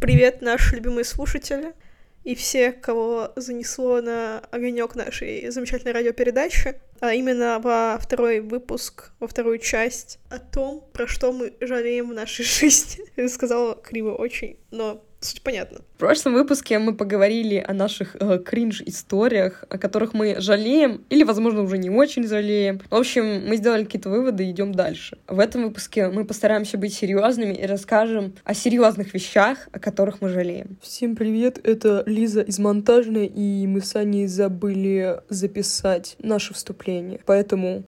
Привет, 0.00 0.42
наши 0.42 0.76
любимые 0.76 1.04
слушатели 1.04 1.74
и 2.22 2.36
все, 2.36 2.70
кого 2.70 3.32
занесло 3.34 4.00
на 4.00 4.38
огонек 4.52 4.94
нашей 4.94 5.50
замечательной 5.50 5.92
радиопередачи, 5.92 6.76
а 7.00 7.14
именно 7.14 7.58
во 7.58 7.98
второй 8.00 8.38
выпуск, 8.38 9.10
во 9.18 9.26
вторую 9.26 9.58
часть 9.58 10.20
о 10.30 10.38
том, 10.38 10.84
про 10.92 11.08
что 11.08 11.32
мы 11.32 11.52
жалеем 11.60 12.10
в 12.10 12.14
нашей 12.14 12.44
жизни. 12.44 13.06
Я 13.16 13.28
сказала 13.28 13.74
криво 13.74 14.14
очень, 14.14 14.58
но 14.70 15.04
Суть 15.20 15.42
понятна. 15.42 15.80
В 15.96 15.98
прошлом 15.98 16.34
выпуске 16.34 16.78
мы 16.78 16.94
поговорили 16.94 17.64
о 17.66 17.74
наших 17.74 18.14
э, 18.20 18.38
кринж-историях, 18.38 19.64
о 19.68 19.76
которых 19.76 20.14
мы 20.14 20.40
жалеем 20.40 21.04
или, 21.10 21.24
возможно, 21.24 21.62
уже 21.62 21.76
не 21.76 21.90
очень 21.90 22.24
жалеем. 22.24 22.80
В 22.88 22.94
общем, 22.94 23.48
мы 23.48 23.56
сделали 23.56 23.82
какие-то 23.82 24.10
выводы 24.10 24.46
и 24.46 24.52
идем 24.52 24.72
дальше. 24.72 25.18
В 25.26 25.40
этом 25.40 25.64
выпуске 25.64 26.08
мы 26.08 26.24
постараемся 26.24 26.78
быть 26.78 26.94
серьезными 26.94 27.52
и 27.54 27.66
расскажем 27.66 28.34
о 28.44 28.54
серьезных 28.54 29.12
вещах, 29.12 29.68
о 29.72 29.80
которых 29.80 30.20
мы 30.20 30.28
жалеем. 30.28 30.78
Всем 30.80 31.16
привет, 31.16 31.58
это 31.66 32.04
Лиза 32.06 32.42
из 32.42 32.60
монтажной, 32.60 33.26
и 33.26 33.66
мы 33.66 33.80
с 33.80 33.96
Аней 33.96 34.28
забыли 34.28 35.20
записать 35.28 36.14
наше 36.20 36.54
вступление. 36.54 37.18
Поэтому 37.26 37.84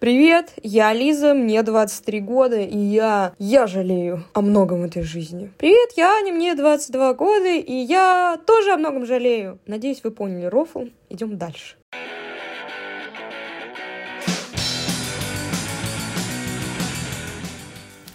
Привет, 0.00 0.54
я 0.62 0.94
Лиза, 0.94 1.34
мне 1.34 1.62
23 1.62 2.20
года, 2.22 2.58
и 2.58 2.78
я... 2.78 3.34
я 3.38 3.66
жалею 3.66 4.24
о 4.32 4.40
многом 4.40 4.80
в 4.80 4.84
этой 4.84 5.02
жизни. 5.02 5.52
Привет, 5.58 5.90
я 5.94 6.16
Аня, 6.16 6.32
мне 6.32 6.54
22 6.54 7.12
года, 7.12 7.48
и 7.48 7.74
я 7.74 8.40
тоже 8.46 8.72
о 8.72 8.78
многом 8.78 9.04
жалею. 9.04 9.58
Надеюсь, 9.66 10.02
вы 10.02 10.10
поняли 10.10 10.46
рофл. 10.46 10.86
Идем 11.10 11.36
дальше. 11.36 11.76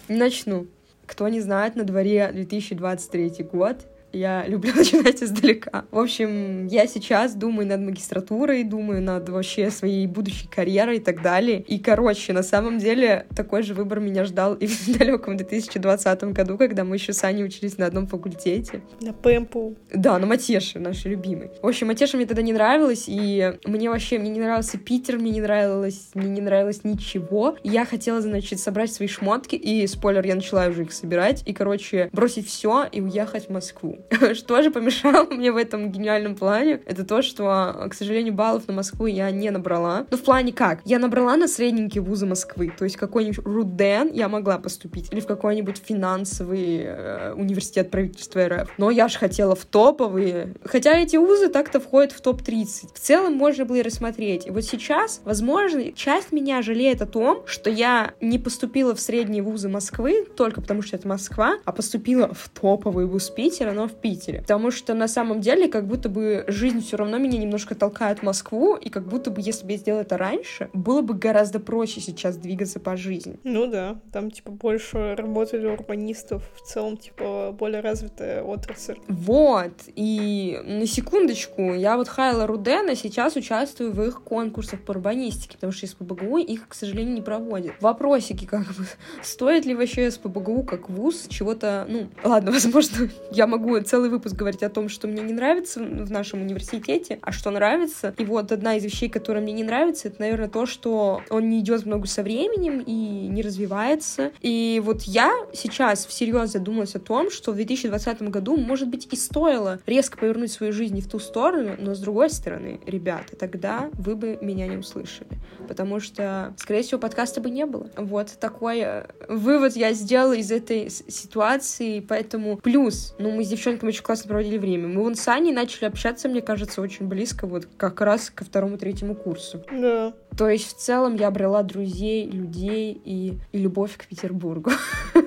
Начну. 0.08 0.66
Кто 1.06 1.28
не 1.28 1.40
знает, 1.40 1.76
на 1.76 1.84
дворе 1.84 2.32
2023 2.32 3.44
год, 3.44 3.86
я 4.16 4.44
люблю 4.48 4.74
начинать 4.74 5.22
издалека. 5.22 5.84
В 5.90 5.98
общем, 5.98 6.66
я 6.66 6.86
сейчас 6.86 7.34
думаю 7.34 7.66
над 7.68 7.80
магистратурой, 7.80 8.64
думаю 8.64 9.02
над 9.02 9.28
вообще 9.28 9.70
своей 9.70 10.06
будущей 10.06 10.48
карьерой 10.48 10.96
и 10.96 11.00
так 11.00 11.22
далее. 11.22 11.62
И, 11.62 11.78
короче, 11.78 12.32
на 12.32 12.42
самом 12.42 12.78
деле, 12.78 13.26
такой 13.34 13.62
же 13.62 13.74
выбор 13.74 14.00
меня 14.00 14.24
ждал 14.24 14.54
и 14.54 14.66
в 14.66 14.98
далеком 14.98 15.36
2020 15.36 16.24
году, 16.24 16.58
когда 16.58 16.84
мы 16.84 16.96
еще 16.96 17.12
с 17.12 17.22
Аней 17.24 17.44
учились 17.44 17.78
на 17.78 17.86
одном 17.86 18.06
факультете. 18.06 18.82
На 19.00 19.12
ПМПУ. 19.12 19.76
Да, 19.92 20.18
на 20.18 20.26
Матеше, 20.26 20.78
нашей 20.78 21.12
любимой. 21.12 21.50
В 21.62 21.66
общем, 21.66 21.88
Матеша 21.88 22.16
мне 22.16 22.26
тогда 22.26 22.42
не 22.42 22.52
нравилась, 22.52 23.04
и 23.06 23.54
мне 23.64 23.90
вообще, 23.90 24.18
мне 24.18 24.30
не 24.30 24.40
нравился 24.40 24.78
Питер, 24.78 25.18
мне 25.18 25.30
не 25.30 25.40
нравилось, 25.40 26.10
мне 26.14 26.28
не 26.28 26.40
нравилось 26.40 26.84
ничего. 26.84 27.56
Я 27.62 27.84
хотела, 27.84 28.20
значит, 28.20 28.60
собрать 28.60 28.92
свои 28.92 29.08
шмотки, 29.08 29.56
и, 29.56 29.86
спойлер, 29.86 30.24
я 30.26 30.34
начала 30.34 30.66
уже 30.66 30.82
их 30.82 30.92
собирать, 30.92 31.42
и, 31.46 31.52
короче, 31.52 32.08
бросить 32.12 32.48
все 32.48 32.86
и 32.90 33.00
уехать 33.00 33.46
в 33.48 33.52
Москву. 33.52 33.98
Что 34.34 34.62
же 34.62 34.70
помешало 34.70 35.26
мне 35.30 35.52
в 35.52 35.56
этом 35.56 35.90
гениальном 35.90 36.36
плане? 36.36 36.80
Это 36.86 37.04
то, 37.04 37.22
что, 37.22 37.86
к 37.90 37.94
сожалению, 37.94 38.34
баллов 38.34 38.68
на 38.68 38.74
Москву 38.74 39.06
я 39.06 39.30
не 39.30 39.50
набрала. 39.50 40.06
Ну, 40.10 40.16
в 40.16 40.22
плане 40.22 40.52
как? 40.52 40.80
Я 40.84 40.98
набрала 40.98 41.36
на 41.36 41.48
средненькие 41.48 42.02
вузы 42.02 42.26
Москвы. 42.26 42.72
То 42.76 42.84
есть 42.84 42.96
какой-нибудь 42.96 43.44
РУДЕН 43.44 44.12
я 44.12 44.28
могла 44.28 44.58
поступить. 44.58 45.12
Или 45.12 45.20
в 45.20 45.26
какой-нибудь 45.26 45.82
финансовый 45.84 46.82
э, 46.84 47.32
университет 47.32 47.90
правительства 47.90 48.46
РФ. 48.46 48.70
Но 48.78 48.90
я 48.90 49.08
же 49.08 49.18
хотела 49.18 49.54
в 49.54 49.64
топовые. 49.64 50.54
Хотя 50.64 50.98
эти 50.98 51.16
вузы 51.16 51.48
так-то 51.48 51.80
входят 51.80 52.12
в 52.12 52.20
топ-30. 52.20 52.94
В 52.94 52.98
целом 52.98 53.34
можно 53.34 53.64
было 53.64 53.76
и 53.76 53.82
рассмотреть. 53.82 54.46
И 54.46 54.50
вот 54.50 54.64
сейчас, 54.64 55.20
возможно, 55.24 55.92
часть 55.92 56.32
меня 56.32 56.62
жалеет 56.62 57.02
о 57.02 57.06
том, 57.06 57.46
что 57.46 57.70
я 57.70 58.14
не 58.20 58.38
поступила 58.38 58.94
в 58.94 59.00
средние 59.00 59.42
вузы 59.42 59.68
Москвы 59.68 60.26
только 60.36 60.60
потому, 60.60 60.82
что 60.82 60.96
это 60.96 61.08
Москва, 61.08 61.58
а 61.64 61.72
поступила 61.72 62.32
в 62.32 62.48
топовый 62.48 63.06
вуз 63.06 63.30
Питера, 63.30 63.72
но 63.72 63.88
в 63.88 63.95
Питере. 63.96 64.40
Потому 64.40 64.70
что 64.70 64.94
на 64.94 65.08
самом 65.08 65.40
деле 65.40 65.68
как 65.68 65.86
будто 65.86 66.08
бы 66.08 66.44
жизнь 66.48 66.82
все 66.82 66.96
равно 66.96 67.18
меня 67.18 67.38
немножко 67.38 67.74
толкает 67.74 68.20
в 68.20 68.22
Москву, 68.22 68.76
и 68.76 68.88
как 68.88 69.06
будто 69.06 69.30
бы 69.30 69.40
если 69.40 69.66
бы 69.66 69.72
я 69.72 69.78
сделала 69.78 70.02
это 70.02 70.16
раньше, 70.16 70.68
было 70.72 71.02
бы 71.02 71.14
гораздо 71.14 71.60
проще 71.60 72.00
сейчас 72.00 72.36
двигаться 72.36 72.80
по 72.80 72.96
жизни. 72.96 73.38
Ну 73.44 73.66
да, 73.66 74.00
там 74.12 74.30
типа 74.30 74.50
больше 74.50 75.14
работали 75.14 75.66
урбанистов, 75.66 76.42
в 76.54 76.62
целом 76.62 76.96
типа 76.96 77.54
более 77.58 77.80
развитая 77.80 78.42
отрасль. 78.42 78.96
Вот, 79.08 79.72
и 79.94 80.60
на 80.64 80.86
секундочку, 80.86 81.74
я 81.74 81.96
вот 81.96 82.08
Хайла 82.08 82.46
Рудена 82.46 82.94
сейчас 82.94 83.36
участвую 83.36 83.92
в 83.92 84.02
их 84.02 84.22
конкурсах 84.22 84.80
по 84.82 84.92
урбанистике, 84.92 85.54
потому 85.54 85.72
что 85.72 85.86
СПБГУ 85.86 86.38
их, 86.38 86.68
к 86.68 86.74
сожалению, 86.74 87.14
не 87.14 87.22
проводит. 87.22 87.74
Вопросики 87.80 88.44
как 88.44 88.66
бы, 88.66 88.86
стоит 89.22 89.64
ли 89.64 89.74
вообще 89.74 90.10
СПБГУ 90.10 90.64
как 90.64 90.88
вуз 90.88 91.26
чего-то, 91.28 91.86
ну, 91.88 92.08
ладно, 92.24 92.52
возможно, 92.56 93.08
я 93.30 93.46
могу 93.46 93.75
целый 93.82 94.10
выпуск 94.10 94.34
говорить 94.34 94.62
о 94.62 94.70
том, 94.70 94.88
что 94.88 95.08
мне 95.08 95.22
не 95.22 95.32
нравится 95.32 95.80
в 95.80 96.10
нашем 96.10 96.42
университете, 96.42 97.18
а 97.22 97.32
что 97.32 97.50
нравится. 97.50 98.14
И 98.18 98.24
вот 98.24 98.52
одна 98.52 98.76
из 98.76 98.84
вещей, 98.84 99.08
которая 99.08 99.42
мне 99.42 99.52
не 99.52 99.64
нравится, 99.64 100.08
это, 100.08 100.20
наверное, 100.20 100.48
то, 100.48 100.66
что 100.66 101.22
он 101.30 101.48
не 101.48 101.60
идет 101.60 101.86
много 101.86 102.06
со 102.06 102.22
временем 102.22 102.80
и 102.80 102.92
не 102.92 103.42
развивается. 103.42 104.32
И 104.40 104.80
вот 104.84 105.02
я 105.02 105.32
сейчас 105.52 106.06
всерьез 106.06 106.52
задумалась 106.52 106.94
о 106.94 107.00
том, 107.00 107.30
что 107.30 107.52
в 107.52 107.56
2020 107.56 108.22
году, 108.22 108.56
может 108.56 108.88
быть, 108.88 109.08
и 109.12 109.16
стоило 109.16 109.80
резко 109.86 110.18
повернуть 110.18 110.52
свою 110.52 110.72
жизнь 110.72 110.94
не 110.94 111.00
в 111.00 111.08
ту 111.08 111.18
сторону, 111.18 111.76
но 111.78 111.94
с 111.94 112.00
другой 112.00 112.30
стороны, 112.30 112.80
ребята, 112.86 113.36
тогда 113.36 113.90
вы 113.94 114.16
бы 114.16 114.38
меня 114.40 114.66
не 114.66 114.76
услышали. 114.76 115.30
Потому 115.68 116.00
что, 116.00 116.54
скорее 116.56 116.82
всего, 116.82 117.00
подкаста 117.00 117.40
бы 117.40 117.50
не 117.50 117.66
было. 117.66 117.90
Вот 117.96 118.36
такой 118.40 118.80
э, 118.80 119.06
вывод 119.28 119.76
я 119.76 119.92
сделала 119.92 120.34
из 120.34 120.50
этой 120.50 120.90
ситуации, 120.90 122.00
поэтому 122.00 122.56
плюс, 122.58 123.14
ну, 123.18 123.30
мы 123.30 123.44
с 123.44 123.48
девчонками 123.66 123.90
очень 123.90 124.02
классно 124.02 124.28
проводили 124.28 124.58
время. 124.58 124.86
Мы 124.86 125.02
вон 125.02 125.16
с 125.16 125.26
Аней 125.28 125.52
начали 125.52 125.86
общаться, 125.86 126.28
мне 126.28 126.40
кажется, 126.40 126.80
очень 126.80 127.08
близко, 127.08 127.46
вот 127.46 127.66
как 127.76 128.00
раз 128.00 128.30
ко 128.30 128.44
второму-третьему 128.44 129.14
курсу. 129.14 129.64
Да. 129.72 130.14
То 130.36 130.48
есть 130.48 130.68
в 130.68 130.78
целом 130.78 131.16
я 131.16 131.28
обрела 131.28 131.62
друзей, 131.62 132.30
людей 132.30 132.92
и, 133.04 133.38
и 133.52 133.58
любовь 133.58 133.96
к 133.96 134.06
Петербургу. 134.06 134.70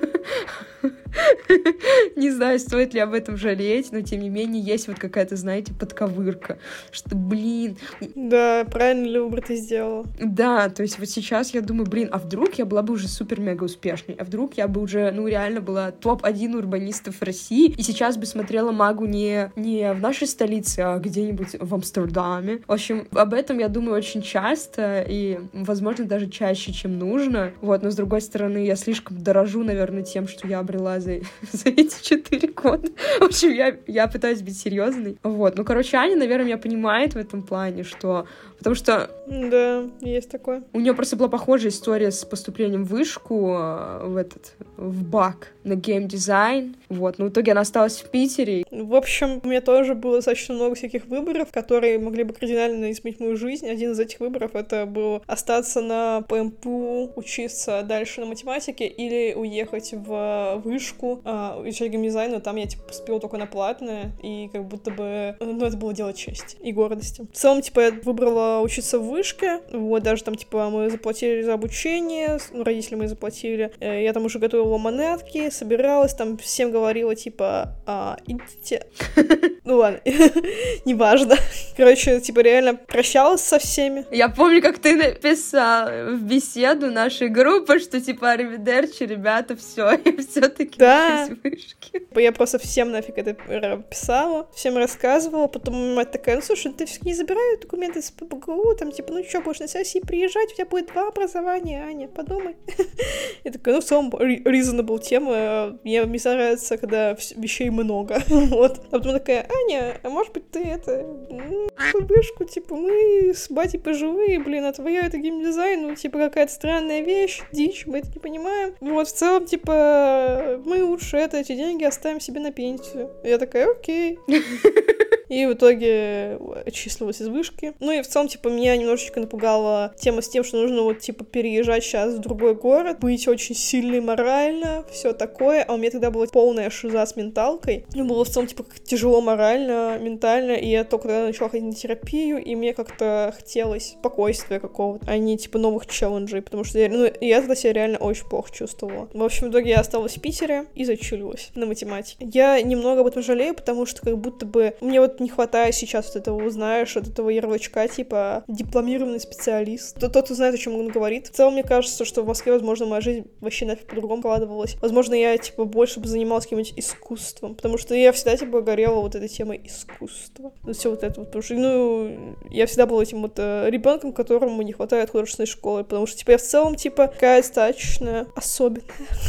Не 2.16 2.30
знаю, 2.30 2.58
стоит 2.58 2.94
ли 2.94 3.00
об 3.00 3.12
этом 3.12 3.36
жалеть, 3.36 3.92
но 3.92 4.00
тем 4.00 4.20
не 4.20 4.28
менее 4.28 4.62
есть 4.62 4.88
вот 4.88 4.98
какая-то, 4.98 5.36
знаете, 5.36 5.72
подковырка, 5.74 6.58
что, 6.90 7.16
блин... 7.16 7.76
Да, 8.14 8.64
правильно 8.70 9.06
ли 9.06 9.18
выбор 9.18 9.42
ты 9.42 9.56
сделала. 9.56 10.06
Да, 10.18 10.68
то 10.68 10.82
есть 10.82 10.98
вот 10.98 11.08
сейчас 11.08 11.54
я 11.54 11.60
думаю, 11.60 11.86
блин, 11.88 12.08
а 12.12 12.18
вдруг 12.18 12.54
я 12.54 12.64
была 12.64 12.82
бы 12.82 12.94
уже 12.94 13.08
супер-мега 13.08 13.64
успешной, 13.64 14.16
а 14.18 14.24
вдруг 14.24 14.54
я 14.54 14.68
бы 14.68 14.80
уже, 14.80 15.10
ну, 15.10 15.26
реально 15.26 15.60
была 15.60 15.90
топ-1 15.90 16.56
урбанистов 16.56 17.22
России, 17.22 17.70
и 17.70 17.82
сейчас 17.82 18.16
бы 18.16 18.26
смотрела 18.26 18.72
магу 18.72 19.06
не, 19.06 19.50
не 19.56 19.92
в 19.92 20.00
нашей 20.00 20.26
столице, 20.26 20.80
а 20.80 20.98
где-нибудь 20.98 21.56
в 21.58 21.74
Амстердаме. 21.74 22.60
В 22.66 22.72
общем, 22.72 23.06
об 23.12 23.34
этом 23.34 23.58
я 23.58 23.68
думаю 23.68 23.96
очень 23.96 24.22
часто, 24.22 25.04
и, 25.06 25.38
возможно, 25.52 26.04
даже 26.04 26.28
чаще, 26.28 26.72
чем 26.72 26.98
нужно. 26.98 27.52
Вот, 27.60 27.82
но 27.82 27.90
с 27.90 27.96
другой 27.96 28.20
стороны, 28.20 28.64
я 28.64 28.76
слишком 28.76 29.22
дорожу, 29.22 29.64
наверное, 29.64 30.02
тем, 30.02 30.28
что 30.28 30.46
я 30.46 30.60
обрела 30.60 31.00
за, 31.00 31.19
за 31.52 31.68
эти 31.70 32.02
четыре 32.02 32.48
года. 32.48 32.88
В 33.20 33.24
общем, 33.24 33.52
я, 33.52 33.76
я 33.86 34.06
пытаюсь 34.08 34.42
быть 34.42 34.58
серьезной. 34.58 35.18
Вот. 35.22 35.56
Ну, 35.56 35.64
короче, 35.64 35.96
Аня, 35.96 36.16
наверное, 36.16 36.46
меня 36.46 36.58
понимает 36.58 37.14
в 37.14 37.16
этом 37.16 37.42
плане, 37.42 37.84
что 37.84 38.26
Потому 38.60 38.76
что... 38.76 39.10
Да, 39.26 39.88
есть 40.02 40.30
такое. 40.30 40.62
У 40.74 40.80
нее 40.80 40.92
просто 40.92 41.16
была 41.16 41.30
похожая 41.30 41.70
история 41.70 42.10
с 42.10 42.26
поступлением 42.26 42.84
в 42.84 42.88
вышку, 42.88 43.54
э, 43.56 44.06
в 44.06 44.16
этот, 44.16 44.54
в 44.76 45.02
БАК, 45.02 45.54
на 45.64 45.76
геймдизайн. 45.76 46.76
Вот, 46.90 47.18
но 47.18 47.24
в 47.24 47.28
итоге 47.30 47.52
она 47.52 47.62
осталась 47.62 48.02
в 48.02 48.10
Питере. 48.10 48.66
В 48.70 48.94
общем, 48.94 49.40
у 49.42 49.48
меня 49.48 49.62
тоже 49.62 49.94
было 49.94 50.16
достаточно 50.16 50.54
много 50.54 50.74
всяких 50.74 51.06
выборов, 51.06 51.48
которые 51.50 51.98
могли 51.98 52.22
бы 52.22 52.34
кардинально 52.34 52.90
изменить 52.90 53.18
мою 53.18 53.38
жизнь. 53.38 53.66
Один 53.66 53.92
из 53.92 53.98
этих 53.98 54.20
выборов— 54.20 54.50
это 54.54 54.84
был 54.84 55.22
остаться 55.26 55.80
на 55.80 56.20
ПМПУ, 56.28 57.12
учиться 57.16 57.82
дальше 57.82 58.20
на 58.20 58.26
математике 58.26 58.86
или 58.86 59.32
уехать 59.32 59.94
в 59.94 60.60
вышку, 60.62 61.09
э, 61.24 61.62
изучать 61.66 61.90
геймдизайн, 61.90 62.32
но 62.32 62.40
там 62.40 62.56
я, 62.56 62.66
типа, 62.66 62.84
поступила 62.84 63.20
только 63.20 63.36
на 63.36 63.46
платное, 63.46 64.12
и 64.22 64.48
как 64.52 64.66
будто 64.66 64.90
бы, 64.90 65.36
ну, 65.40 65.64
это 65.64 65.76
было 65.76 65.92
дело 65.92 66.12
чести 66.12 66.56
и 66.60 66.72
гордости. 66.72 67.26
В 67.32 67.36
целом, 67.36 67.62
типа, 67.62 67.80
я 67.80 67.90
выбрала 67.90 68.60
учиться 68.60 68.98
в 68.98 69.08
вышке, 69.08 69.60
вот, 69.72 70.02
даже 70.02 70.24
там, 70.24 70.34
типа, 70.34 70.70
мы 70.70 70.90
заплатили 70.90 71.42
за 71.42 71.54
обучение, 71.54 72.38
ну, 72.52 72.64
родители 72.64 72.94
мы 72.94 73.08
заплатили, 73.08 73.72
э, 73.80 74.04
я 74.04 74.12
там 74.12 74.24
уже 74.24 74.38
готовила 74.38 74.78
монетки, 74.78 75.50
собиралась, 75.50 76.14
там 76.14 76.38
всем 76.38 76.70
говорила, 76.70 77.14
типа, 77.14 77.76
а, 77.86 78.16
идите. 78.26 78.86
Ну 79.64 79.76
ладно, 79.76 80.00
неважно. 80.84 81.36
Короче, 81.76 82.20
типа 82.20 82.40
реально 82.40 82.74
прощалась 82.74 83.42
со 83.42 83.58
всеми. 83.58 84.06
Я 84.10 84.28
помню, 84.28 84.62
как 84.62 84.78
ты 84.78 84.96
написал 84.96 85.88
в 86.14 86.22
беседу 86.22 86.90
нашей 86.90 87.28
группы, 87.28 87.78
что 87.78 88.00
типа 88.00 88.30
аривидерчи, 88.32 89.02
ребята, 89.04 89.56
все, 89.56 89.90
я 90.04 90.16
все-таки 90.30 90.78
Да. 90.78 91.28
вышки. 91.42 92.02
Я 92.16 92.32
просто 92.32 92.58
всем 92.58 92.90
нафиг 92.90 93.18
это 93.18 93.34
писала, 93.82 94.48
всем 94.54 94.76
рассказывала, 94.76 95.46
потом 95.46 95.94
мать 95.94 96.10
такая, 96.10 96.36
ну 96.36 96.42
слушай, 96.42 96.72
ты 96.72 96.86
все 96.86 97.00
не 97.02 97.14
забирай 97.14 97.58
документы 97.60 98.00
с 98.00 98.10
ПБГУ, 98.10 98.74
там 98.76 98.92
типа, 98.92 99.12
ну 99.12 99.24
что, 99.24 99.40
будешь 99.40 99.60
на 99.60 99.68
сессии 99.68 100.00
приезжать, 100.00 100.52
у 100.52 100.54
тебя 100.54 100.66
будет 100.66 100.86
два 100.92 101.08
образования, 101.08 101.84
Аня, 101.86 102.08
подумай. 102.08 102.56
Я 103.44 103.52
такая, 103.52 103.74
ну 103.74 103.80
в 103.80 103.84
целом 103.84 104.10
reasonable 104.10 105.00
тема, 105.00 105.78
мне, 105.84 106.02
мне 106.04 106.20
нравится, 106.24 106.76
когда 106.78 107.16
вещей 107.36 107.70
много, 107.70 108.22
вот. 108.28 108.80
А 108.90 108.98
потом 108.98 109.12
такая, 109.12 109.46
Аня, 109.64 110.00
а 110.02 110.08
может 110.08 110.32
быть 110.32 110.50
ты 110.50 110.60
это, 110.60 110.92
м, 110.92 111.68
вышку, 112.06 112.44
типа, 112.44 112.74
мы 112.76 113.32
с 113.34 113.50
батей 113.50 113.78
пожилые, 113.78 114.38
блин, 114.40 114.64
а 114.64 114.72
твоя 114.72 115.06
это 115.06 115.18
геймдизайн, 115.18 115.82
ну 115.82 115.94
типа 115.94 116.18
какая-то 116.18 116.52
странная 116.52 117.00
вещь, 117.00 117.42
дичь, 117.52 117.86
мы 117.86 117.98
это 117.98 118.08
не 118.08 118.18
понимаем. 118.18 118.74
Вот, 118.80 119.08
в 119.08 119.12
целом, 119.12 119.46
типа, 119.46 120.60
мы 120.64 120.82
лучше 120.84 121.16
это, 121.16 121.38
эти 121.38 121.54
деньги 121.54 121.84
оставим 121.84 122.20
себе 122.20 122.40
на 122.40 122.52
пенсию. 122.52 123.10
Я 123.24 123.38
такая, 123.38 123.70
окей. 123.70 124.18
И 125.30 125.46
в 125.46 125.54
итоге 125.54 126.38
отчислилась 126.66 127.20
из 127.22 127.28
вышки. 127.28 127.72
Ну 127.78 127.92
и 127.92 128.02
в 128.02 128.06
целом, 128.08 128.28
типа, 128.28 128.48
меня 128.48 128.76
немножечко 128.76 129.20
напугала 129.20 129.94
тема 129.96 130.22
с 130.22 130.28
тем, 130.28 130.44
что 130.44 130.58
нужно 130.58 130.82
вот, 130.82 130.98
типа, 130.98 131.24
переезжать 131.24 131.84
сейчас 131.84 132.14
в 132.14 132.18
другой 132.18 132.54
город, 132.54 132.98
быть 133.00 133.26
очень 133.28 133.54
сильной 133.54 134.00
морально, 134.00 134.84
все 134.90 135.12
такое. 135.12 135.62
А 135.62 135.74
у 135.74 135.76
меня 135.76 135.90
тогда 135.90 136.10
была 136.10 136.26
полная 136.26 136.68
шиза 136.68 137.06
с 137.06 137.14
менталкой. 137.14 137.86
Мне 137.94 138.02
было 138.02 138.24
в 138.24 138.28
целом, 138.28 138.48
типа, 138.48 138.64
тяжело 138.84 139.20
морально, 139.20 139.98
ментально, 140.00 140.52
и 140.52 140.68
я 140.68 140.82
только 140.84 141.08
тогда 141.08 141.26
начала 141.26 141.48
ходить 141.48 141.66
на 141.66 141.74
терапию, 141.74 142.42
и 142.42 142.56
мне 142.56 142.74
как-то 142.74 143.32
хотелось 143.36 143.90
спокойствия 144.00 144.58
какого-то, 144.58 145.06
а 145.08 145.16
не, 145.16 145.38
типа, 145.38 145.58
новых 145.58 145.86
челленджей, 145.86 146.42
потому 146.42 146.64
что 146.64 146.80
я, 146.80 146.88
ну, 146.88 147.08
я 147.20 147.40
тогда 147.40 147.54
себя 147.54 147.72
реально 147.72 147.98
очень 147.98 148.28
плохо 148.28 148.52
чувствовала. 148.52 149.08
В 149.14 149.22
общем, 149.22 149.46
в 149.46 149.50
итоге 149.50 149.70
я 149.70 149.80
осталась 149.80 150.16
в 150.16 150.20
Питере 150.20 150.66
и 150.74 150.84
зачилилась 150.84 151.50
на 151.54 151.66
математике. 151.66 152.16
Я 152.32 152.60
немного 152.60 153.02
об 153.02 153.06
этом 153.06 153.22
жалею, 153.22 153.54
потому 153.54 153.86
что 153.86 154.02
как 154.02 154.18
будто 154.18 154.44
бы 154.44 154.74
мне 154.80 155.00
вот 155.00 155.19
не 155.20 155.28
хватает 155.28 155.74
сейчас 155.74 156.06
вот 156.06 156.16
этого, 156.16 156.50
знаешь, 156.50 156.94
вот 156.94 157.06
этого 157.06 157.30
ярлычка, 157.30 157.86
типа, 157.88 158.44
дипломированный 158.48 159.20
специалист. 159.20 159.98
Тот, 159.98 160.12
тот, 160.12 160.24
кто 160.24 160.34
знает, 160.34 160.54
о 160.54 160.58
чем 160.58 160.76
он 160.76 160.88
говорит. 160.88 161.28
В 161.28 161.30
целом, 161.30 161.54
мне 161.54 161.62
кажется, 161.62 162.04
что 162.04 162.22
в 162.22 162.26
Москве, 162.26 162.52
возможно, 162.52 162.86
моя 162.86 163.00
жизнь 163.00 163.26
вообще 163.40 163.66
нафиг 163.66 163.86
по-другому 163.86 164.22
складывалась. 164.22 164.76
Возможно, 164.80 165.14
я, 165.14 165.36
типа, 165.36 165.64
больше 165.64 166.00
бы 166.00 166.08
занималась 166.08 166.44
каким-нибудь 166.44 166.74
искусством, 166.76 167.54
потому 167.54 167.78
что 167.78 167.94
я 167.94 168.12
всегда, 168.12 168.36
типа, 168.36 168.62
горела 168.62 169.00
вот 169.00 169.14
этой 169.14 169.28
темой 169.28 169.60
искусства. 169.64 170.52
Ну, 170.64 170.72
все 170.72 170.90
вот 170.90 171.02
это 171.02 171.20
вот, 171.20 171.26
потому 171.26 171.42
что, 171.42 171.54
ну, 171.54 172.36
я 172.50 172.66
всегда 172.66 172.86
была 172.86 173.02
этим 173.02 173.22
вот 173.22 173.34
э, 173.38 173.68
ребенком, 173.68 174.12
которому 174.12 174.62
не 174.62 174.72
хватает 174.72 175.10
художественной 175.10 175.46
школы, 175.46 175.84
потому 175.84 176.06
что, 176.06 176.18
типа, 176.18 176.32
я 176.32 176.38
в 176.38 176.42
целом, 176.42 176.74
типа, 176.74 177.08
какая 177.08 177.42
достаточно 177.42 178.26
особенная. 178.34 178.82